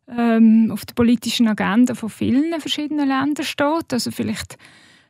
[0.08, 3.92] ähm, auf der politischen Agenda von vielen verschiedenen Ländern steht.
[3.92, 4.58] Also vielleicht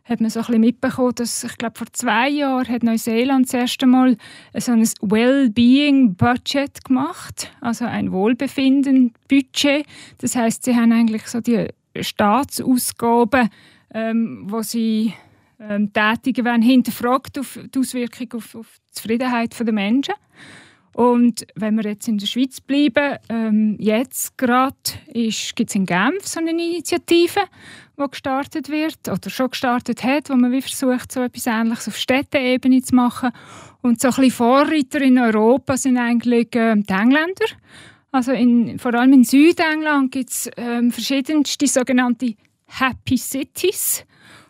[0.06, 3.54] hat man so ein bisschen mitbekommen, dass ich glaube vor zwei Jahren hat Neuseeland das
[3.54, 4.18] erste Mal
[4.56, 9.86] so ein Wellbeing-Budget gemacht, also ein Wohlbefinden-Budget.
[10.18, 11.68] Das heißt, sie haben eigentlich so die
[11.99, 13.49] Staatsausgaben,
[13.93, 15.14] ähm, wo sie
[15.60, 20.16] ähm, tätigen werden, hinterfragt auf die Auswirkung auf, auf die Zufriedenheit der Menschen.
[20.93, 24.76] Und wenn wir jetzt in der Schweiz bleiben, ähm, jetzt gerade
[25.12, 27.41] gibt es in Genf so eine Initiative,
[27.98, 31.98] die gestartet wird oder schon gestartet hat, wo man wie versucht, so etwas Ähnliches auf
[31.98, 33.32] Städteebene zu machen.
[33.82, 37.46] Und so ein bisschen Vorreiter in Europa sind eigentlich äh, die Engländer.
[38.12, 42.36] Also in, vor allem in Südengland gibt es ähm, verschiedenste sogenannte
[42.68, 44.06] Happy Cities.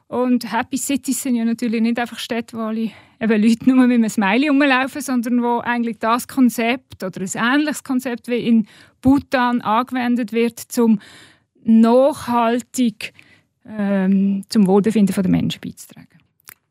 [0.08, 3.96] Und Happy Cities sind ja natürlich nicht einfach Städte, wo alle eben Leute nur mit
[3.96, 8.68] einem Smiley rumlaufen, sondern wo eigentlich das Konzept oder ein ähnliches Konzept wie in
[9.02, 11.00] Bhutan angewendet wird, um
[11.64, 13.14] nachhaltig
[13.68, 16.08] ähm, zum Wohlbefinden der Menschen beizutragen.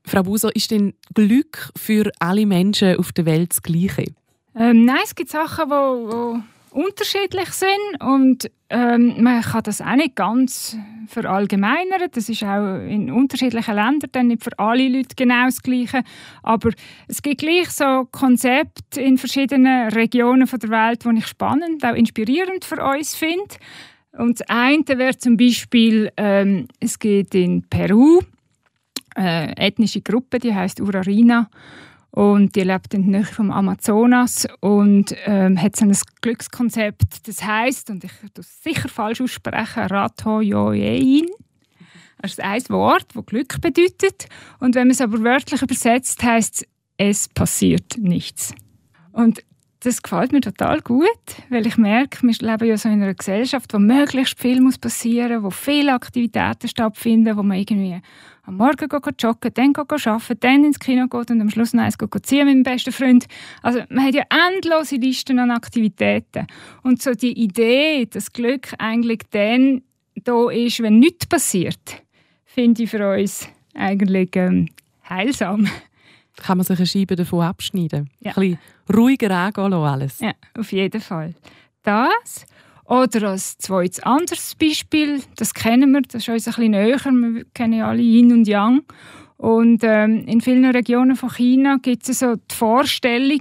[0.05, 4.13] Frau Buser, ist denn Glück für alle Menschen auf der Welt das Gleiche?
[4.55, 10.17] Ähm, nein, es gibt Sachen, die unterschiedlich sind und ähm, man kann das auch nicht
[10.17, 10.77] ganz
[11.07, 12.09] verallgemeinern.
[12.11, 16.03] Das ist auch in unterschiedlichen Ländern dann nicht für alle Leute genau das Gleiche.
[16.43, 16.71] Aber
[17.09, 22.65] es gibt gleich so Konzepte in verschiedenen Regionen der Welt, die ich spannend, auch inspirierend
[22.65, 23.57] für uns finde.
[24.17, 28.21] Und das eine wäre zum Beispiel, ähm, es geht in Peru
[29.15, 31.49] eine äh, ethnische Gruppe, die heißt Urarina
[32.11, 37.43] und die lebt in der Nähe vom Amazonas und ähm, hat so ein Glückskonzept, das
[37.43, 41.27] heißt und ich das sicher falsch aussprechen, Ratoyoein.
[42.21, 44.27] Das ist ein Wort, das Glück bedeutet.
[44.61, 48.55] Und wenn man es aber wörtlich übersetzt, heißt es, es passiert nichts.
[49.11, 49.43] Und
[49.85, 51.09] das gefällt mir total gut,
[51.51, 55.43] weil ich merke, wir leben ja so in einer Gesellschaft, wo möglichst viel muss passieren,
[55.43, 58.01] wo viele Aktivitäten stattfinden, wo man irgendwie
[58.45, 61.83] am Morgen geht joggen, dann geht arbeiten, dann ins Kino geht und am Schluss noch
[61.83, 63.27] eins geht ziehen mit dem besten Freund.
[63.63, 66.47] Also man hat ja endlose Listen an Aktivitäten.
[66.83, 69.83] Und so die Idee, dass Glück eigentlich dann
[70.15, 72.03] da ist, wenn nichts passiert,
[72.45, 74.69] finde ich für uns eigentlich ähm,
[75.09, 75.69] heilsam
[76.37, 78.11] kann man sich eine Scheibe davon abschneiden.
[78.21, 78.33] Ja.
[78.33, 78.59] Ein bisschen
[78.95, 80.21] ruhiger angehen alles.
[80.21, 81.35] Ja, auf jeden Fall.
[81.83, 82.47] Das.
[82.85, 87.45] Oder als zweites anderes Beispiel, das kennen wir, das ist uns ein bisschen näher, wir
[87.55, 88.83] kennen ja alle Yin und Yang.
[89.37, 93.41] Und ähm, in vielen Regionen von China gibt es so die Vorstellung,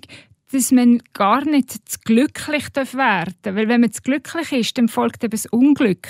[0.52, 3.56] dass man gar nicht zu glücklich werden darf.
[3.56, 6.08] Weil wenn man zu glücklich ist, dann folgt eben das Unglück.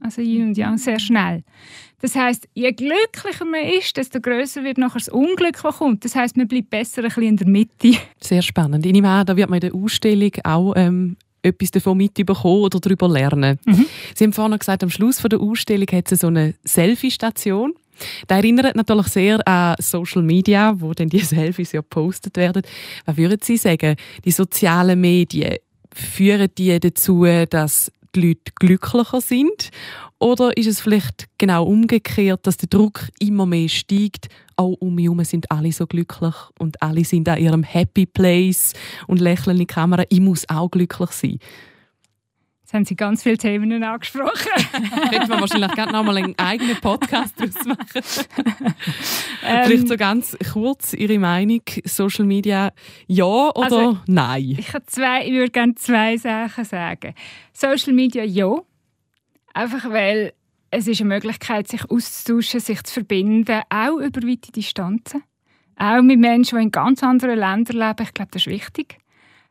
[0.00, 1.42] Also Yin und Yang sehr schnell.
[2.00, 6.04] Das heißt, je glücklicher man ist, desto größer wird nachher das Unglück, das kommt.
[6.04, 7.94] Das heißt, man bleibt besser ein bisschen in der Mitte.
[8.20, 8.86] Sehr spannend.
[8.86, 12.78] Ich nehme an, da wird man in der Ausstellung auch ähm, etwas davon mitbekommen oder
[12.78, 13.58] darüber lernen.
[13.64, 13.86] Mhm.
[14.14, 17.74] Sie haben vorhin gesagt, am Schluss der Ausstellung hat es so eine Selfie-Station.
[18.28, 22.62] Das erinnert natürlich sehr an Social Media, wo dann die Selfies ja gepostet werden.
[23.06, 23.96] Was würden Sie sagen?
[24.24, 25.56] Die sozialen Medien,
[25.92, 29.70] führen die dazu, dass die Leute glücklicher sind?
[30.20, 34.28] Oder ist es vielleicht genau umgekehrt, dass der Druck immer mehr steigt?
[34.56, 38.72] Auch um mich herum sind alle so glücklich und alle sind an ihrem Happy Place
[39.06, 40.02] und lächeln in die Kamera.
[40.08, 41.38] Ich muss auch glücklich sein.
[42.68, 44.30] Jetzt haben Sie ganz viele Themen angesprochen.
[45.10, 48.02] Hätten wir wahrscheinlich gerne noch mal einen eigenen Podcast daraus machen.
[49.42, 52.72] ähm, Vielleicht so ganz kurz Ihre Meinung, Social Media
[53.06, 54.56] ja oder also, nein?
[54.58, 57.14] Ich, zwei, ich würde gerne zwei Sachen sagen.
[57.54, 58.54] Social Media ja,
[59.58, 60.32] einfach weil
[60.70, 65.22] es ist eine Möglichkeit, sich auszutauschen, sich zu verbinden, auch über weite Distanzen.
[65.76, 68.02] Auch mit Menschen, die in ganz anderen Ländern leben.
[68.02, 68.98] Ich glaube, das ist wichtig.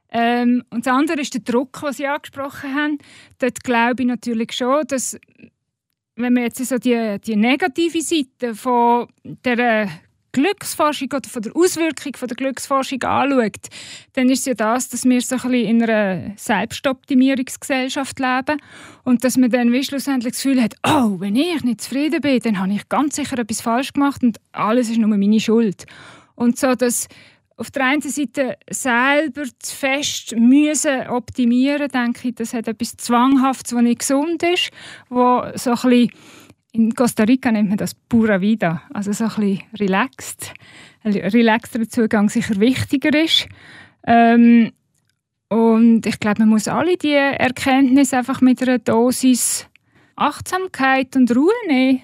[0.09, 2.97] Ähm, und das andere ist der Druck, den Sie angesprochen haben.
[3.39, 5.19] Dort glaube ich natürlich schon, dass
[6.15, 9.89] wenn man jetzt so die, die negative Seite von der
[10.31, 13.67] Glücksforschung oder von der Auswirkung von der Glücksforschung anschaut,
[14.13, 18.61] dann ist es ja das, dass wir so ein bisschen in einer Selbstoptimierungsgesellschaft leben
[19.03, 22.39] und dass man dann wie schlussendlich das Gefühl hat, oh, wenn ich nicht zufrieden bin,
[22.39, 25.85] dann habe ich ganz sicher etwas falsch gemacht und alles ist nur meine Schuld.
[26.35, 27.07] Und so das
[27.57, 33.73] auf der einen Seite selber zu fest müssen optimieren, denke ich, das hat etwas Zwanghaftes,
[33.73, 34.69] was nicht gesund ist,
[35.09, 36.11] wo so ein bisschen
[36.71, 40.53] in Costa Rica nennt man das Pura Vida, also so ein bisschen relaxed.
[41.03, 43.47] Ein relaxter Zugang sicher wichtiger ist.
[44.05, 44.71] Ähm,
[45.49, 49.67] und ich glaube, man muss alle diese Erkenntnisse einfach mit einer Dosis
[50.15, 52.01] Achtsamkeit und Ruhe nehmen.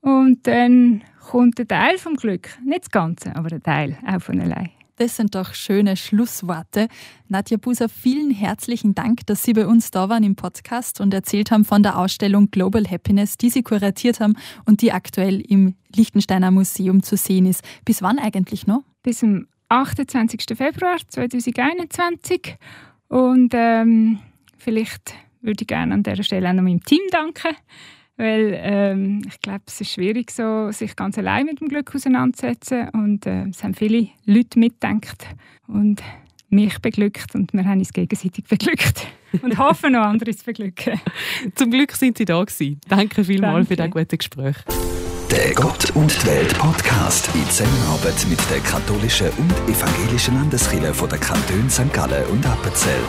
[0.00, 2.50] Und dann kommt ein Teil vom Glück.
[2.64, 4.73] Nicht das Ganze, aber ein Teil, auch von allein.
[4.96, 6.86] Das sind doch schöne Schlussworte.
[7.26, 11.50] Nadja Buser, vielen herzlichen Dank, dass Sie bei uns da waren im Podcast und erzählt
[11.50, 14.36] haben von der Ausstellung Global Happiness, die Sie kuratiert haben
[14.66, 17.64] und die aktuell im Liechtensteiner Museum zu sehen ist.
[17.84, 18.84] Bis wann eigentlich noch?
[19.02, 20.56] Bis zum 28.
[20.56, 22.56] Februar 2021.
[23.08, 24.20] Und ähm,
[24.58, 27.56] vielleicht würde ich gerne an dieser Stelle auch noch meinem Team danken
[28.16, 32.88] weil ähm, ich glaube, es ist schwierig, so, sich ganz allein mit dem Glück auseinanderzusetzen.
[32.90, 35.26] Und äh, es haben viele Leute mitgedacht
[35.66, 36.02] und
[36.48, 39.06] mich beglückt und wir haben uns gegenseitig beglückt
[39.42, 41.00] und hoffen noch andere zu beglücken.
[41.54, 42.80] Zum Glück sind Sie da gewesen.
[42.88, 44.56] Danke vielmals für das gute Gespräch.
[45.30, 51.08] Der Gott und die Welt Podcast in Zusammenarbeit mit der katholischen und evangelischen Landeskirche von
[51.08, 51.92] der Kantone St.
[51.92, 53.00] Gallen und Appenzell.